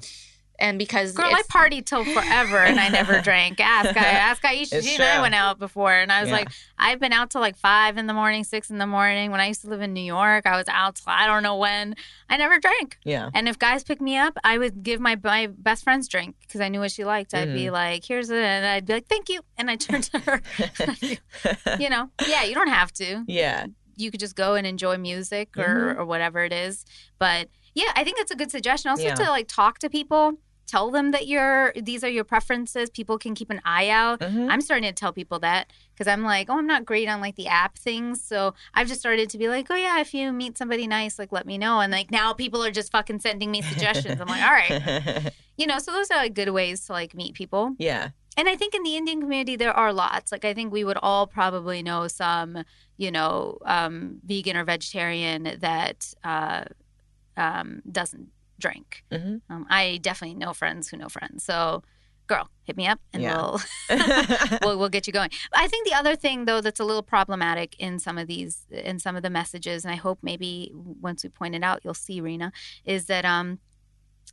and 0.57 0.79
because 0.79 1.11
Girl, 1.11 1.25
I 1.25 1.39
it's- 1.39 1.47
partied 1.47 1.85
till 1.85 2.05
forever 2.05 2.57
and 2.57 2.79
I 2.79 2.87
never 2.87 3.19
drank. 3.29 3.59
Ask, 3.59 3.95
I 3.97 4.05
ask 4.05 4.41
Aisha. 4.43 4.73
It's 4.75 4.87
She 4.87 4.95
and 4.95 5.03
I 5.03 5.21
went 5.21 5.35
out 5.35 5.59
before, 5.59 5.91
and 5.91 6.09
I 6.13 6.21
was 6.21 6.29
Yeah. 6.29 6.37
like, 6.37 6.47
I've 6.79 6.97
been 7.01 7.11
out 7.11 7.29
till 7.29 7.41
like 7.41 7.57
five 7.57 7.97
in 7.97 8.07
the 8.07 8.13
morning, 8.13 8.45
six 8.45 8.69
in 8.69 8.77
the 8.77 8.87
morning. 8.87 9.31
When 9.31 9.41
I 9.41 9.47
used 9.47 9.61
to 9.63 9.67
live 9.67 9.81
in 9.81 9.91
New 9.93 9.99
York, 10.17 10.45
I 10.45 10.55
was 10.55 10.65
out 10.69 10.95
till 10.95 11.11
I 11.11 11.25
don't 11.27 11.43
know 11.43 11.57
when. 11.57 11.95
I 12.29 12.37
never 12.37 12.57
drank. 12.59 12.97
Yeah. 13.03 13.29
And 13.33 13.49
if 13.49 13.59
guys 13.59 13.83
pick 13.83 13.99
me 13.99 14.15
up, 14.17 14.37
I 14.45 14.57
would 14.57 14.81
give 14.81 15.01
my 15.01 15.19
my 15.21 15.47
best 15.47 15.83
friend's 15.83 16.07
drink 16.07 16.35
because 16.41 16.61
I 16.61 16.69
knew 16.69 16.79
what 16.79 16.91
she 16.91 17.03
liked. 17.03 17.33
I'd 17.33 17.53
be 17.53 17.65
Mhm. 17.65 17.71
like, 17.73 18.05
"Here's 18.05 18.29
it," 18.29 18.37
and 18.41 18.65
I'd 18.65 18.85
be 18.85 18.93
like, 18.93 19.07
"Thank 19.07 19.27
you," 19.27 19.41
and 19.57 19.69
I 19.69 19.75
turned 19.75 20.05
to 20.05 20.19
her. 20.19 20.41
you 21.79 21.89
know, 21.89 22.09
yeah, 22.27 22.43
you 22.43 22.55
don't 22.55 22.69
have 22.69 22.91
to. 22.93 23.23
yeah. 23.27 23.65
You 23.97 24.11
could 24.11 24.19
just 24.19 24.35
go 24.35 24.55
and 24.55 24.65
enjoy 24.67 24.97
music 24.97 25.57
or 25.57 25.93
Mhm. 25.95 25.99
or 25.99 26.05
whatever 26.05 26.43
it 26.43 26.53
is. 26.53 26.85
But 27.19 27.49
yeah, 27.73 27.91
I 27.95 28.03
think 28.03 28.17
that's 28.17 28.31
a 28.31 28.35
good 28.35 28.51
suggestion. 28.51 28.89
Also 28.89 29.03
Yeah. 29.03 29.15
to 29.15 29.23
like 29.29 29.47
talk 29.47 29.79
to 29.79 29.89
people, 29.89 30.33
tell 30.67 30.89
them 30.89 31.11
that 31.11 31.27
you're 31.27 31.71
these 31.75 32.03
are 32.03 32.09
your 32.09 32.23
preferences. 32.23 32.89
People 32.89 33.17
can 33.19 33.35
keep 33.35 33.49
an 33.51 33.61
eye 33.65 33.89
out. 33.89 34.19
Mhm. 34.19 34.49
I'm 34.49 34.61
starting 34.61 34.87
to 34.89 34.93
tell 34.93 35.13
people 35.13 35.39
that 35.39 35.71
because 35.93 36.07
I'm 36.11 36.23
like, 36.23 36.49
oh, 36.49 36.57
I'm 36.57 36.65
not 36.67 36.85
great 36.85 37.07
on 37.07 37.21
like 37.21 37.35
the 37.35 37.47
app 37.47 37.77
things. 37.77 38.21
So 38.23 38.53
I've 38.73 38.87
just 38.87 38.99
started 38.99 39.29
to 39.29 39.37
be 39.37 39.47
like, 39.47 39.67
oh 39.69 39.75
yeah, 39.75 39.99
if 39.99 40.13
you 40.13 40.31
meet 40.33 40.57
somebody 40.57 40.87
nice, 40.87 41.19
like 41.19 41.31
let 41.31 41.45
me 41.45 41.57
know. 41.57 41.79
And 41.81 41.91
like 41.91 42.09
now 42.11 42.33
people 42.33 42.63
are 42.63 42.71
just 42.71 42.91
fucking 42.91 43.19
sending 43.19 43.51
me 43.51 43.61
suggestions. 43.61 44.19
I'm 44.19 44.27
like, 44.27 44.41
all 44.41 44.51
right, 44.51 45.31
you 45.57 45.67
know. 45.67 45.77
So 45.79 45.91
those 45.91 46.09
are 46.11 46.17
like 46.17 46.33
good 46.33 46.49
ways 46.49 46.85
to 46.87 46.93
like 46.93 47.13
meet 47.13 47.35
people. 47.35 47.75
yeah. 47.77 48.09
And 48.37 48.49
I 48.49 48.55
think 48.55 48.73
in 48.75 48.83
the 48.83 48.95
Indian 48.97 49.21
community 49.21 49.55
there 49.55 49.73
are 49.73 49.93
lots. 49.93 50.31
Like 50.31 50.45
I 50.45 50.53
think 50.53 50.71
we 50.73 50.83
would 50.83 50.97
all 51.01 51.25
probably 51.27 51.81
know 51.81 52.07
some, 52.07 52.63
you 52.97 53.11
know, 53.11 53.57
um, 53.65 54.19
vegan 54.25 54.57
or 54.57 54.63
vegetarian 54.65 55.57
that 55.59 56.13
uh, 56.23 56.65
um, 57.37 57.81
doesn't 57.91 58.29
drink. 58.59 59.03
Mhm. 59.11 59.41
Um, 59.49 59.65
I 59.69 59.99
definitely 60.01 60.35
know 60.35 60.53
friends 60.53 60.89
who 60.89 60.97
know 60.97 61.09
friends. 61.09 61.43
So, 61.43 61.83
girl, 62.27 62.49
hit 62.63 62.77
me 62.77 62.87
up 62.87 62.99
and 63.13 63.21
Yeah. 63.23 63.35
we'll, 63.37 63.61
we'll 64.63 64.79
we'll 64.79 64.89
get 64.89 65.07
you 65.07 65.13
going. 65.13 65.29
I 65.53 65.67
think 65.67 65.87
the 65.87 65.93
other 65.93 66.15
thing 66.15 66.45
though 66.45 66.61
that's 66.61 66.79
a 66.79 66.85
little 66.85 67.03
problematic 67.03 67.75
in 67.79 67.99
some 67.99 68.17
of 68.17 68.27
these 68.27 68.65
in 68.71 68.99
some 68.99 69.15
of 69.15 69.23
the 69.23 69.29
messages, 69.29 69.83
and 69.85 69.91
I 69.93 69.97
hope 69.97 70.19
maybe 70.21 70.71
once 70.73 71.23
we 71.23 71.29
point 71.29 71.55
it 71.55 71.63
out, 71.63 71.81
you'll 71.83 71.93
see, 71.93 72.21
Rena, 72.21 72.51
is 72.85 73.05
that 73.05 73.25
um 73.25 73.59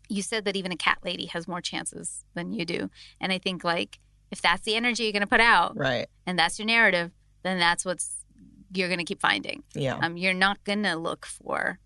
you 0.09 0.23
said 0.23 0.45
that 0.45 0.57
even 0.57 0.73
a 0.73 0.77
cat 0.77 0.99
lady 1.05 1.27
has 1.27 1.47
more 1.49 1.61
chances 1.61 2.25
than 2.35 2.53
you 2.53 2.65
do. 2.65 2.91
And 3.21 3.33
I 3.33 3.39
think 3.39 3.65
like 3.65 3.99
if 4.31 4.41
that's 4.43 4.63
the 4.63 4.75
energy 4.75 5.05
you're 5.05 5.13
gonna 5.13 5.27
put 5.27 5.41
out 5.41 5.77
right. 5.77 6.07
and 6.27 6.39
that's 6.39 6.59
your 6.59 6.67
narrative, 6.67 7.11
then 7.43 7.59
that's 7.59 7.85
what's 7.85 8.17
you're 8.75 8.89
gonna 8.89 9.05
keep 9.05 9.21
finding. 9.21 9.63
Yeah. 9.75 9.99
Um, 10.01 10.17
you're 10.17 10.33
not 10.35 10.63
gonna 10.65 10.97
look 10.97 11.27
for 11.27 11.79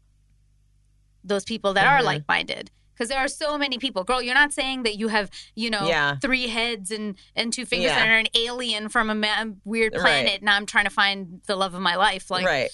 those 1.24 1.44
people 1.44 1.74
that 1.74 1.86
are 1.86 2.00
Mhm. 2.00 2.04
like 2.04 2.28
minded. 2.28 2.70
Because 2.94 3.08
there 3.10 3.18
are 3.18 3.28
so 3.28 3.58
many 3.58 3.76
people. 3.78 4.04
Girl, 4.04 4.22
you're 4.22 4.32
not 4.34 4.52
saying 4.54 4.84
that 4.84 4.96
you 4.96 5.08
have, 5.08 5.28
you 5.54 5.68
know, 5.68 5.86
Yeah. 5.86 6.16
three 6.22 6.46
heads 6.46 6.90
and, 6.90 7.16
and 7.34 7.52
two 7.52 7.66
fingers 7.66 7.90
Yeah. 7.90 8.02
and 8.02 8.10
are 8.10 8.16
an 8.18 8.28
alien 8.34 8.88
from 8.88 9.10
a 9.10 9.14
ma- 9.14 9.44
weird 9.64 9.92
Right. 9.94 10.00
planet 10.00 10.40
and 10.40 10.48
I'm 10.48 10.64
trying 10.64 10.84
to 10.84 10.90
find 10.90 11.42
the 11.46 11.56
love 11.56 11.74
of 11.74 11.82
my 11.82 11.96
life. 11.96 12.30
Like, 12.30 12.46
right. 12.46 12.70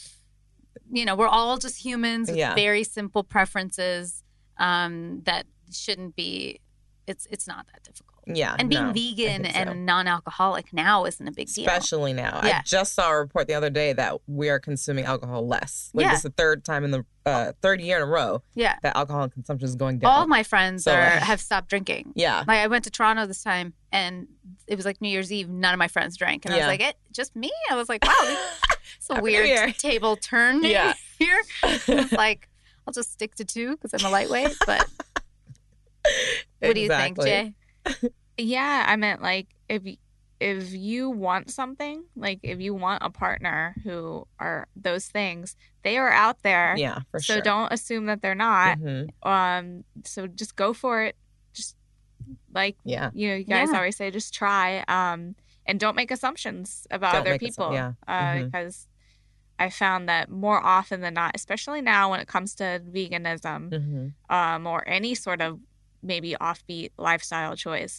you 0.92 1.04
know, 1.04 1.16
we're 1.16 1.26
all 1.26 1.56
just 1.58 1.84
humans 1.84 2.28
with 2.28 2.36
Yeah. 2.38 2.54
very 2.54 2.84
simple 2.84 3.24
preferences 3.24 4.22
um, 4.58 5.22
that 5.24 5.46
shouldn't 5.72 6.16
be, 6.16 6.60
it's 7.06 7.26
it's 7.30 7.46
not 7.48 7.66
that 7.72 7.82
difficult. 7.82 8.08
Yeah. 8.24 8.54
And 8.56 8.70
being 8.70 8.86
no, 8.86 8.92
vegan 8.92 9.42
so. 9.44 9.50
and 9.50 9.84
non 9.84 10.06
alcoholic 10.06 10.72
now 10.72 11.04
isn't 11.06 11.26
a 11.26 11.32
big 11.32 11.48
deal. 11.52 11.66
Especially 11.66 12.12
now. 12.12 12.40
Yeah. 12.44 12.58
I 12.58 12.62
just 12.64 12.94
saw 12.94 13.10
a 13.10 13.18
report 13.18 13.48
the 13.48 13.54
other 13.54 13.68
day 13.70 13.92
that 13.94 14.20
we 14.28 14.48
are 14.48 14.60
consuming 14.60 15.04
alcohol 15.06 15.44
less. 15.48 15.90
Like 15.92 16.04
Yeah. 16.04 16.10
this 16.10 16.18
is 16.18 16.22
the 16.22 16.30
third 16.30 16.64
time 16.64 16.84
in 16.84 16.92
the 16.92 17.04
uh, 17.26 17.50
third 17.62 17.80
year 17.80 17.96
in 17.96 18.02
a 18.04 18.06
row 18.06 18.40
Yeah. 18.54 18.76
that 18.84 18.96
alcohol 18.96 19.28
consumption 19.28 19.68
is 19.68 19.74
going 19.74 19.98
down. 19.98 20.12
All 20.12 20.26
my 20.28 20.44
friends 20.44 20.84
So, 20.84 20.92
are 20.94 21.00
like- 21.00 21.22
have 21.24 21.40
stopped 21.40 21.68
drinking. 21.68 22.12
yeah. 22.14 22.44
Like 22.46 22.58
I 22.58 22.68
went 22.68 22.84
to 22.84 22.90
Toronto 22.92 23.26
this 23.26 23.42
time 23.42 23.72
and 23.90 24.28
it 24.68 24.76
was 24.76 24.84
like 24.84 25.00
New 25.00 25.08
Year's 25.08 25.32
Eve. 25.32 25.48
None 25.48 25.74
of 25.74 25.78
my 25.78 25.88
friends 25.88 26.16
drank, 26.16 26.44
and 26.44 26.54
I 26.54 26.58
was 26.58 26.66
like, 26.66 26.80
"It 26.80 26.96
just 27.12 27.34
me." 27.36 27.50
I 27.70 27.74
was 27.74 27.88
like, 27.88 28.04
"Wow, 28.04 28.12
it's 28.96 29.10
a 29.10 29.20
weird 29.20 29.76
table 29.78 30.16
turn 30.16 30.62
Yeah. 30.64 30.94
here." 31.18 31.42
Like 32.12 32.48
I'll 32.86 32.92
just 32.92 33.12
stick 33.12 33.34
to 33.36 33.44
two 33.44 33.72
because 33.76 33.92
I'm 33.94 34.04
a 34.06 34.10
lightweight. 34.10 34.56
But 34.66 34.86
what 36.60 36.74
do 36.74 36.80
you 36.80 36.88
think, 36.88 37.20
Jay? 37.20 37.54
yeah 38.38 38.86
i 38.88 38.96
meant 38.96 39.20
like 39.20 39.48
if 39.68 39.82
if 40.40 40.72
you 40.72 41.10
want 41.10 41.50
something 41.50 42.02
like 42.16 42.40
if 42.42 42.60
you 42.60 42.72
want 42.74 43.02
a 43.04 43.10
partner 43.10 43.74
who 43.84 44.26
are 44.38 44.66
those 44.74 45.06
things 45.06 45.54
they 45.82 45.98
are 45.98 46.10
out 46.10 46.42
there 46.42 46.74
Yeah, 46.78 47.00
for 47.10 47.20
so 47.20 47.34
sure. 47.34 47.36
So 47.36 47.40
don't 47.42 47.72
assume 47.72 48.06
that 48.06 48.22
they're 48.22 48.34
not 48.34 48.78
Mhm. 48.78 49.08
um 49.22 49.84
so 50.04 50.26
just 50.26 50.56
go 50.56 50.72
for 50.72 51.02
it 51.02 51.16
just 51.52 51.76
like 52.54 52.76
Yeah. 52.84 53.10
you 53.12 53.28
know 53.28 53.34
you 53.34 53.44
guys 53.44 53.68
Yeah. 53.70 53.76
always 53.76 53.96
say 53.96 54.10
just 54.10 54.32
try 54.32 54.82
um 54.88 55.34
and 55.66 55.78
don't 55.78 55.94
make 55.94 56.10
assumptions 56.10 56.86
about 56.90 57.12
Don't 57.12 57.20
other 57.22 57.30
make 57.32 57.42
assu- 57.42 57.44
people 57.46 57.72
yeah. 57.74 57.92
uh, 58.08 58.12
Mhm. 58.12 58.44
because 58.46 58.88
i 59.64 59.68
found 59.84 60.02
that 60.12 60.24
more 60.44 60.60
often 60.76 60.98
than 61.04 61.14
not 61.14 61.30
especially 61.40 61.80
now 61.94 62.10
when 62.10 62.20
it 62.24 62.28
comes 62.34 62.50
to 62.60 62.66
veganism 62.96 63.60
Mhm. 63.70 64.04
um, 64.38 64.66
or 64.72 64.78
any 64.88 65.14
sort 65.26 65.40
of 65.46 65.50
maybe 66.02 66.30
offbeat 66.48 66.90
lifestyle 67.08 67.54
choice. 67.66 67.94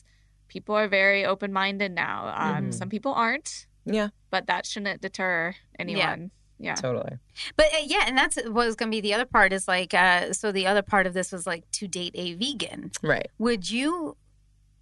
People 0.54 0.76
are 0.82 0.90
very 0.90 1.22
open 1.32 1.50
minded 1.62 1.92
now. 1.94 2.18
Um, 2.44 2.66
Mhm. 2.66 2.74
Some 2.80 2.90
people 2.90 3.14
aren't, 3.26 3.66
Yeah, 3.86 4.10
but 4.30 4.46
that 4.48 4.66
shouldn't 4.66 5.02
deter 5.02 5.56
anyone. 5.80 6.32
Yeah. 6.60 6.76
totally. 6.76 7.18
But 7.60 7.68
uh, 7.74 7.84
yeah, 7.94 8.04
and 8.08 8.16
that's 8.18 8.36
what 8.56 8.66
was 8.70 8.76
going 8.76 8.90
to 8.92 8.96
be 8.98 9.02
the 9.08 9.14
other 9.18 9.26
part 9.26 9.52
is 9.58 9.68
like, 9.76 9.94
uh, 9.94 10.32
so 10.34 10.52
the 10.52 10.68
other 10.68 10.82
part 10.94 11.08
of 11.08 11.14
this 11.14 11.32
was 11.32 11.48
like 11.48 11.64
to 11.80 11.88
date 11.88 12.14
a 12.16 12.34
vegan. 12.36 12.92
Right. 13.02 13.30
Would 13.46 13.64
you, 13.70 14.16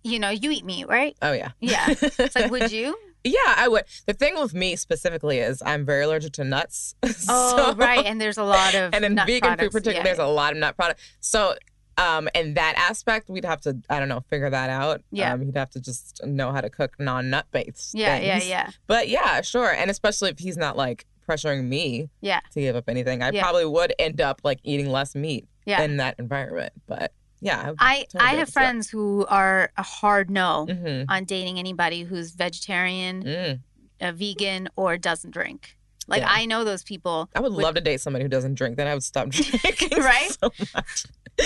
you 0.04 0.18
know, 0.20 0.30
you 0.32 0.50
eat 0.52 0.66
meat, 0.66 0.88
right? 0.88 1.16
Oh 1.22 1.32
yeah. 1.42 1.52
Yeah. 1.60 1.86
It's 2.26 2.36
like, 2.36 2.52
would 2.52 2.72
you? 2.72 2.98
Yeah, 3.24 3.56
I 3.58 3.68
would. 3.68 3.84
The 4.08 4.14
thing 4.14 4.40
with 4.40 4.54
me 4.54 4.76
specifically 4.76 5.40
is 5.40 5.62
I'm 5.66 5.86
very 5.86 6.04
allergic 6.04 6.34
to 6.34 6.44
nuts. 6.44 6.96
Oh, 7.30 7.72
So- 7.72 7.76
right. 7.76 8.06
And 8.06 8.20
there's 8.20 8.38
a 8.38 8.44
lot 8.44 8.74
of 8.76 8.94
and 8.96 9.06
in 9.06 9.16
nut 9.16 9.28
vegan 9.28 9.50
food 9.52 9.58
products. 9.58 9.74
particular, 9.74 9.98
Yeah, 9.98 10.04
there's 10.04 10.20
a 10.20 10.26
lot 10.28 10.54
of 10.54 10.58
nut 10.60 10.76
products. 10.76 11.04
So, 11.20 11.56
um, 11.98 12.30
in 12.34 12.54
that 12.56 12.76
aspect, 12.78 13.30
we'd 13.30 13.46
have 13.46 13.62
to, 13.62 13.78
I 13.90 14.00
don't 14.00 14.08
know, 14.10 14.22
figure 14.30 14.50
that 14.50 14.70
out. 14.70 15.02
Yeah. 15.12 15.34
um, 15.34 15.42
he'd 15.42 15.58
have 15.58 15.70
to 15.72 15.80
just 15.82 16.22
know 16.26 16.52
how 16.52 16.62
to 16.62 16.70
cook 16.70 16.96
non-nut 17.00 17.46
based. 17.52 17.94
yeah, 17.94 18.18
yeah, 18.18 18.40
yeah. 18.42 18.70
But 18.88 19.10
yeah, 19.10 19.42
sure, 19.42 19.72
and 19.72 19.92
especially 19.92 20.30
if 20.32 20.40
he's 20.40 20.58
not 20.58 20.78
like 20.78 21.06
pressuring 21.30 21.66
me 21.68 22.10
Yeah. 22.22 22.40
to 22.54 22.62
give 22.62 22.76
up 22.76 22.86
anything, 22.88 23.22
I 23.22 23.30
Yeah. 23.32 23.44
probably 23.44 23.66
would 23.66 23.94
end 24.00 24.20
up 24.22 24.42
like 24.44 24.60
eating 24.64 24.90
less 24.90 25.14
meat 25.16 25.48
Yeah. 25.66 25.82
in 25.84 25.98
that 25.98 26.16
environment. 26.18 26.74
But 26.88 27.12
yeah, 27.42 27.74
I 27.80 28.06
totally 28.12 28.30
I 28.32 28.34
have 28.36 28.48
that. 28.48 28.54
friends 28.54 28.90
who 28.90 29.26
are 29.28 29.72
a 29.78 29.84
hard 29.84 30.30
no 30.30 30.66
hmm 30.68 31.04
on 31.10 31.26
dating 31.26 31.58
anybody 31.60 32.04
who's 32.04 32.32
vegetarian, 32.32 33.24
mm. 33.24 33.60
a 34.00 34.12
vegan, 34.14 34.70
or 34.76 34.98
doesn't 34.98 35.32
drink. 35.32 35.76
Like 36.08 36.22
Yeah. 36.22 36.30
I 36.32 36.46
know 36.46 36.64
those 36.64 36.84
people. 36.84 37.30
I 37.36 37.40
would 37.40 37.54
Would- 37.54 37.64
love 37.64 37.76
to 37.76 37.82
date 37.82 38.02
somebody 38.02 38.24
who 38.24 38.30
doesn't 38.30 38.56
drink. 38.56 38.78
Then 38.78 38.88
I 38.88 38.94
would 38.94 39.04
stop 39.04 39.30
drinking. 39.36 39.90
Right? 39.98 40.32
So 40.42 40.52
much. 40.76 41.06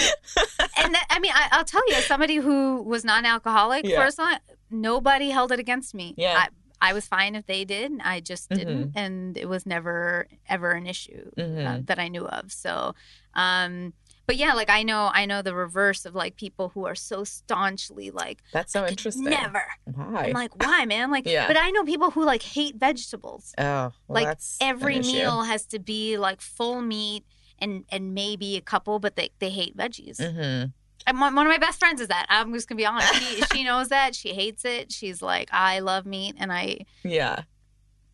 and 0.77 0.93
that, 0.95 1.05
I 1.09 1.19
mean, 1.19 1.31
I, 1.33 1.49
I'll 1.51 1.63
tell 1.65 1.81
you, 1.89 1.95
as 1.95 2.05
somebody 2.05 2.37
who 2.37 2.81
was 2.81 3.05
non-alcoholic 3.05 3.85
Yeah. 3.85 4.01
personally, 4.03 4.35
nobody 4.71 5.29
held 5.29 5.51
it 5.51 5.59
against 5.59 5.93
me. 5.93 6.13
Yeah. 6.17 6.45
I, 6.81 6.89
I 6.89 6.93
was 6.93 7.05
fine 7.07 7.35
if 7.35 7.45
they 7.45 7.63
did. 7.65 7.91
I 8.03 8.19
just 8.19 8.49
didn't, 8.49 8.89
Mm-hmm. 8.89 8.97
and 8.97 9.37
it 9.37 9.47
was 9.47 9.65
never 9.65 10.27
ever 10.49 10.71
an 10.71 10.87
issue 10.87 11.31
uh, 11.37 11.41
Mhm. 11.41 11.85
that 11.87 11.99
I 11.99 12.07
knew 12.09 12.25
of. 12.27 12.51
So, 12.51 12.95
um, 13.33 13.93
but 14.27 14.35
yeah, 14.37 14.53
like 14.53 14.69
I 14.69 14.83
know, 14.83 15.09
I 15.13 15.25
know 15.25 15.41
the 15.41 15.53
reverse 15.55 16.05
of 16.05 16.15
like 16.15 16.35
people 16.35 16.69
who 16.69 16.85
are 16.85 16.95
so 16.95 17.23
staunchly 17.23 18.11
like 18.11 18.41
That's 18.53 18.73
so 18.73 18.83
"I 18.83 18.89
interesting. 18.89 19.25
Never. 19.25 19.63
Why? 19.85 20.25
I'm 20.27 20.33
like, 20.33 20.55
why, 20.63 20.85
man? 20.85 21.11
Like, 21.11 21.25
Yeah. 21.27 21.47
but 21.47 21.57
I 21.57 21.69
know 21.71 21.83
people 21.83 22.11
who 22.11 22.23
like 22.25 22.41
hate 22.41 22.75
vegetables. 22.75 23.53
oh, 23.57 23.63
well, 23.63 23.93
like 24.07 24.37
every 24.61 24.99
meal 24.99 25.43
has 25.43 25.65
to 25.67 25.79
be 25.79 26.17
like 26.17 26.41
full 26.41 26.81
meat 26.81 27.23
and 27.59 27.85
and 27.89 28.13
maybe 28.13 28.57
a 28.57 28.61
couple, 28.61 28.99
but 28.99 29.15
they 29.15 29.29
they 29.39 29.49
hate 29.49 29.75
veggies. 29.77 30.17
Mm-hmm. 30.19 30.69
And 31.07 31.21
one, 31.21 31.35
one 31.35 31.45
of 31.45 31.51
my 31.51 31.59
best 31.59 31.79
friends 31.79 32.01
is 32.01 32.07
that. 32.07 32.25
I'm 32.29 32.51
just 32.53 32.67
gonna 32.67 32.77
be 32.77 32.85
honest. 32.85 33.13
She, 33.15 33.41
she 33.53 33.63
knows 33.63 33.89
that. 33.89 34.15
She 34.15 34.29
hates 34.33 34.65
it. 34.65 34.91
She's 34.91 35.21
like, 35.21 35.49
I 35.53 35.79
love 35.79 36.05
meat, 36.07 36.35
and 36.39 36.51
I, 36.51 36.79
Yeah. 37.03 37.43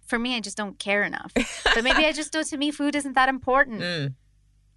for 0.05 0.19
me, 0.19 0.35
I 0.35 0.41
just 0.41 0.57
don't 0.57 0.77
care 0.77 1.03
enough. 1.03 1.31
But 1.73 1.85
maybe 1.85 2.05
I 2.05 2.11
just 2.11 2.33
don't. 2.33 2.45
To 2.47 2.57
me, 2.57 2.69
food 2.69 2.95
isn't 2.95 3.13
that 3.13 3.29
important. 3.29 3.79
Mm. 3.81 4.13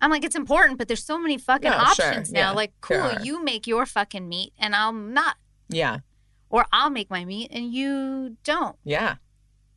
I'm 0.04 0.10
like, 0.10 0.22
it's 0.22 0.36
important, 0.36 0.76
but 0.78 0.86
there's 0.86 1.02
so 1.02 1.18
many 1.18 1.38
fucking 1.38 1.70
No, 1.70 1.78
sure. 1.94 2.06
options 2.06 2.30
now. 2.30 2.40
Yeah, 2.40 2.50
like, 2.50 2.72
cool, 2.82 3.10
you 3.22 3.42
make 3.42 3.66
your 3.66 3.86
fucking 3.86 4.28
meat, 4.28 4.52
and 4.58 4.76
I'll 4.76 4.92
not, 4.92 5.36
Yeah. 5.70 6.00
or 6.50 6.66
I'll 6.72 6.90
make 6.90 7.08
my 7.08 7.24
meat, 7.24 7.50
and 7.50 7.72
you 7.72 8.36
don't. 8.44 8.76
Yeah. 8.84 9.16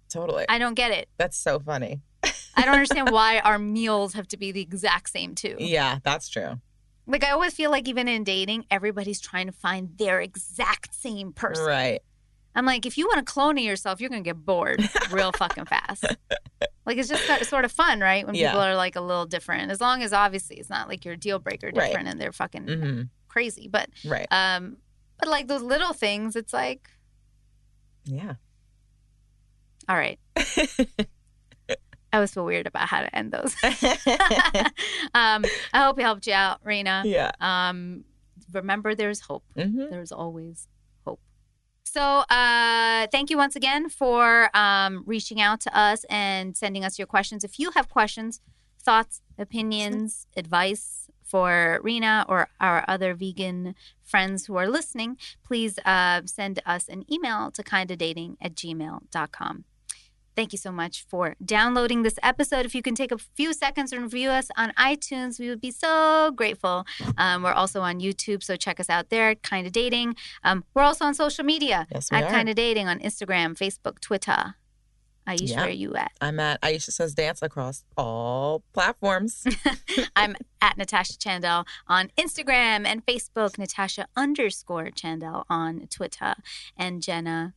Totally. 0.09 0.45
I 0.49 0.59
don't 0.59 0.73
get 0.73 0.91
it. 0.91 1.07
that's 1.17 1.37
so 1.37 1.59
funny. 1.59 2.01
I 2.23 2.63
don't 2.65 2.73
understand 2.73 3.09
why 3.11 3.39
our 3.39 3.57
meals 3.57 4.13
have 4.15 4.27
to 4.29 4.37
be 4.37 4.51
the 4.51 4.61
exact 4.61 5.09
same 5.09 5.33
too. 5.33 5.55
Yeah, 5.59 5.99
that's 6.03 6.27
true. 6.27 6.59
Like 7.05 7.23
I 7.23 7.31
always 7.31 7.53
feel 7.53 7.71
like 7.71 7.87
even 7.87 8.09
in 8.09 8.25
dating, 8.25 8.65
everybody's 8.69 9.21
trying 9.21 9.45
to 9.47 9.53
find 9.53 9.97
their 9.97 10.19
exact 10.19 10.93
same 10.93 11.31
person. 11.31 11.65
Right. 11.65 12.01
I'm 12.57 12.65
like, 12.65 12.85
if 12.85 12.97
you 12.97 13.07
want 13.07 13.19
to 13.19 13.31
clone 13.31 13.57
yourself, 13.57 14.01
you're 14.01 14.09
gonna 14.09 14.21
get 14.21 14.43
bored 14.45 14.81
real 15.11 15.31
fucking 15.31 15.65
fast. 15.65 16.03
Like 16.87 16.97
it's 16.97 17.09
just 17.09 17.49
sort- 17.49 17.65
of 17.65 17.71
fun, 17.73 17.99
right? 17.99 18.25
When 18.25 18.33
Yeah. 18.33 18.51
people 18.51 18.61
are 18.63 18.73
like 18.75 18.95
a 18.95 19.01
little 19.01 19.25
different, 19.25 19.71
as 19.71 19.81
long 19.81 20.01
as 20.03 20.13
obviously 20.13 20.55
it's 20.55 20.69
not 20.69 20.87
like 20.87 21.03
your 21.03 21.17
deal 21.17 21.37
breaker 21.37 21.67
Right. 21.67 21.87
different 21.87 22.07
and 22.07 22.19
they're 22.19 22.31
fucking 22.31 22.65
hmm 22.67 23.01
crazy. 23.27 23.67
But 23.67 23.89
Right. 24.05 24.25
um, 24.31 24.77
but 25.19 25.27
like 25.27 25.47
those 25.47 25.61
little 25.61 25.91
things, 25.91 26.37
it's 26.37 26.53
like, 26.53 26.89
Yeah. 28.05 28.35
all 29.89 29.97
right. 29.97 30.17
I 32.13 32.19
was 32.21 32.31
so 32.31 32.45
weird 32.45 32.67
about 32.67 32.87
how 32.87 33.01
to 33.01 33.13
end 33.15 33.33
those. 33.33 33.53
um, 35.13 35.43
I 35.73 35.83
hope 35.83 35.99
it 35.99 36.03
helped 36.03 36.25
you 36.25 36.33
out, 36.33 36.63
Raina. 36.63 37.03
yeah. 37.03 37.31
Um, 37.41 38.05
remember, 38.53 38.95
there's 38.95 39.19
hope. 39.19 39.43
hmm 39.55 39.87
There's 39.89 40.13
always. 40.13 40.67
So, 41.87 42.01
uh, 42.01 43.07
thank 43.13 43.29
you 43.29 43.37
once 43.37 43.55
again 43.55 43.87
for 43.87 44.49
um, 44.53 45.03
reaching 45.05 45.39
out 45.39 45.61
to 45.61 45.77
us 45.77 46.03
and 46.09 46.55
sending 46.55 46.83
us 46.83 46.99
your 46.99 47.07
questions. 47.07 47.45
If 47.45 47.59
you 47.59 47.71
have 47.71 47.87
questions, 47.87 48.41
thoughts, 48.77 49.21
opinions, 49.37 50.27
advice 50.35 51.09
for 51.23 51.79
Rena 51.81 52.25
or 52.27 52.49
our 52.59 52.83
other 52.89 53.13
vegan 53.13 53.73
friends 54.03 54.47
who 54.47 54.57
are 54.57 54.67
listening, 54.67 55.17
please 55.45 55.79
uh, 55.85 56.23
send 56.25 56.59
us 56.65 56.89
an 56.89 57.05
email 57.11 57.51
to 57.51 57.63
kindadating 57.63 58.35
at 58.41 58.53
gmail.com. 58.53 59.63
Thank 60.37 60.51
you 60.53 60.59
so 60.59 60.71
much 60.71 61.03
for 61.09 61.35
downloading 61.43 62.03
this 62.03 62.19
episode. 62.21 62.63
If 62.67 62.75
you 62.75 62.83
can 62.83 62.93
take 62.93 63.11
a 63.11 63.17
few 63.17 63.53
seconds 63.53 63.91
and 63.91 64.03
review 64.03 64.29
us 64.29 64.49
on 64.55 64.71
iTunes, 64.77 65.39
we 65.39 65.49
would 65.49 65.59
be 65.59 65.71
so 65.71 66.31
grateful. 66.35 66.85
Um, 67.17 67.41
we're 67.41 67.53
also 67.53 67.81
on 67.81 67.99
YouTube, 67.99 68.43
so 68.43 68.55
check 68.55 68.79
us 68.79 68.87
out 68.87 69.09
there, 69.09 69.33
Kinda 69.33 69.71
Dating. 69.71 70.15
Um, 70.43 70.63
we're 70.75 70.83
also 70.83 71.05
on 71.05 71.15
social 71.15 71.43
media 71.43 71.87
Yes, 71.91 72.11
we 72.11 72.17
at. 72.19 72.29
Kinda 72.29 72.53
Dating 72.53 72.87
on 72.87 72.99
Instagram, 72.99 73.57
Facebook, 73.57 73.99
Twitter. 73.99 74.53
Aisha, 75.27 75.49
Yeah. 75.49 75.55
where 75.57 75.65
are 75.65 75.69
you 75.71 75.95
at? 75.95 76.11
I'm 76.21 76.39
at 76.39 76.61
Aisha 76.61 76.91
Says 76.91 77.15
Dance 77.15 77.41
across 77.41 77.83
all 77.97 78.63
platforms. 78.73 79.43
I'm 80.15 80.35
at 80.61 80.77
Natasha 80.77 81.17
Chandel 81.17 81.65
on 81.87 82.11
Instagram 82.15 82.85
and 82.85 83.03
Facebook, 83.05 83.57
Natasha 83.57 84.07
underscore 84.15 84.91
Chandel 84.91 85.45
on 85.49 85.87
Twitter. 85.87 86.35
And 86.77 87.01
Jenna, 87.01 87.55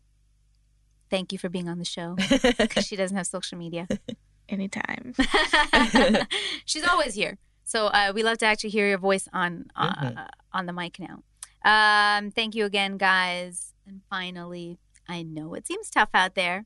thank 1.11 1.33
you 1.33 1.39
for 1.39 1.49
being 1.49 1.69
on 1.69 1.79
the 1.79 1.85
show 1.85 2.15
because 2.59 2.87
she 2.87 2.97
doesn't 2.97 3.17
have 3.17 3.27
social 3.27 3.59
media. 3.59 3.87
Anytime. 4.49 5.15
She's 6.65 6.85
always 6.85 7.15
here. 7.15 7.39
So 7.65 7.87
uh, 7.87 8.13
we 8.15 8.23
love 8.25 8.39
to 8.39 8.47
actually 8.47 8.71
hear 8.71 8.89
your 8.89 8.99
voice 8.99 9.29
on 9.33 9.67
uh, 9.77 9.95
Mhm. 9.95 10.29
on 10.53 10.67
the 10.67 10.73
mic 10.73 10.99
now. 10.99 11.23
Um, 11.65 12.31
thank 12.33 12.55
you 12.57 12.65
again, 12.65 12.97
guys. 12.97 13.75
And 13.87 14.01
finally, 14.11 14.79
I 15.09 15.23
know 15.23 15.55
it 15.55 15.67
seems 15.67 15.89
tough 15.91 16.09
out 16.15 16.35
there, 16.35 16.65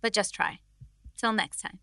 but 0.00 0.12
just 0.12 0.34
try. 0.34 0.58
Till 1.16 1.32
next 1.32 1.60
time. 1.62 1.78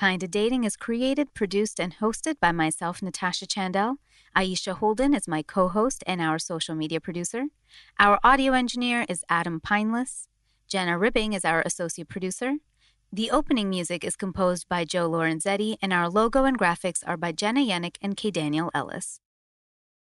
Kinda 0.00 0.28
Dating 0.28 0.64
is 0.64 0.76
created, 0.78 1.34
produced, 1.34 1.78
and 1.78 1.96
hosted 1.96 2.40
by 2.40 2.52
myself, 2.52 3.02
Natasha 3.02 3.46
Chandel. 3.46 3.96
Aisha 4.34 4.72
Holden 4.72 5.12
is 5.12 5.28
my 5.28 5.42
co 5.42 5.68
host 5.68 6.02
and 6.06 6.22
our 6.22 6.38
social 6.38 6.74
media 6.74 7.02
producer. 7.02 7.48
Our 7.98 8.18
audio 8.24 8.54
engineer 8.54 9.04
is 9.10 9.26
Adam 9.28 9.60
Pineless. 9.60 10.26
Jenna 10.66 10.96
Ribbing 10.96 11.34
is 11.34 11.44
our 11.44 11.60
associate 11.66 12.08
producer. 12.08 12.54
The 13.12 13.30
opening 13.30 13.68
music 13.68 14.02
is 14.02 14.16
composed 14.16 14.66
by 14.70 14.86
Joe 14.86 15.10
Lorenzetti, 15.10 15.76
and 15.82 15.92
our 15.92 16.08
logo 16.08 16.44
and 16.44 16.58
graphics 16.58 17.02
are 17.06 17.18
by 17.18 17.32
Jenna 17.32 17.60
Yannick 17.60 17.96
and 18.00 18.16
K. 18.16 18.30
Daniel 18.30 18.70
Ellis. 18.72 19.20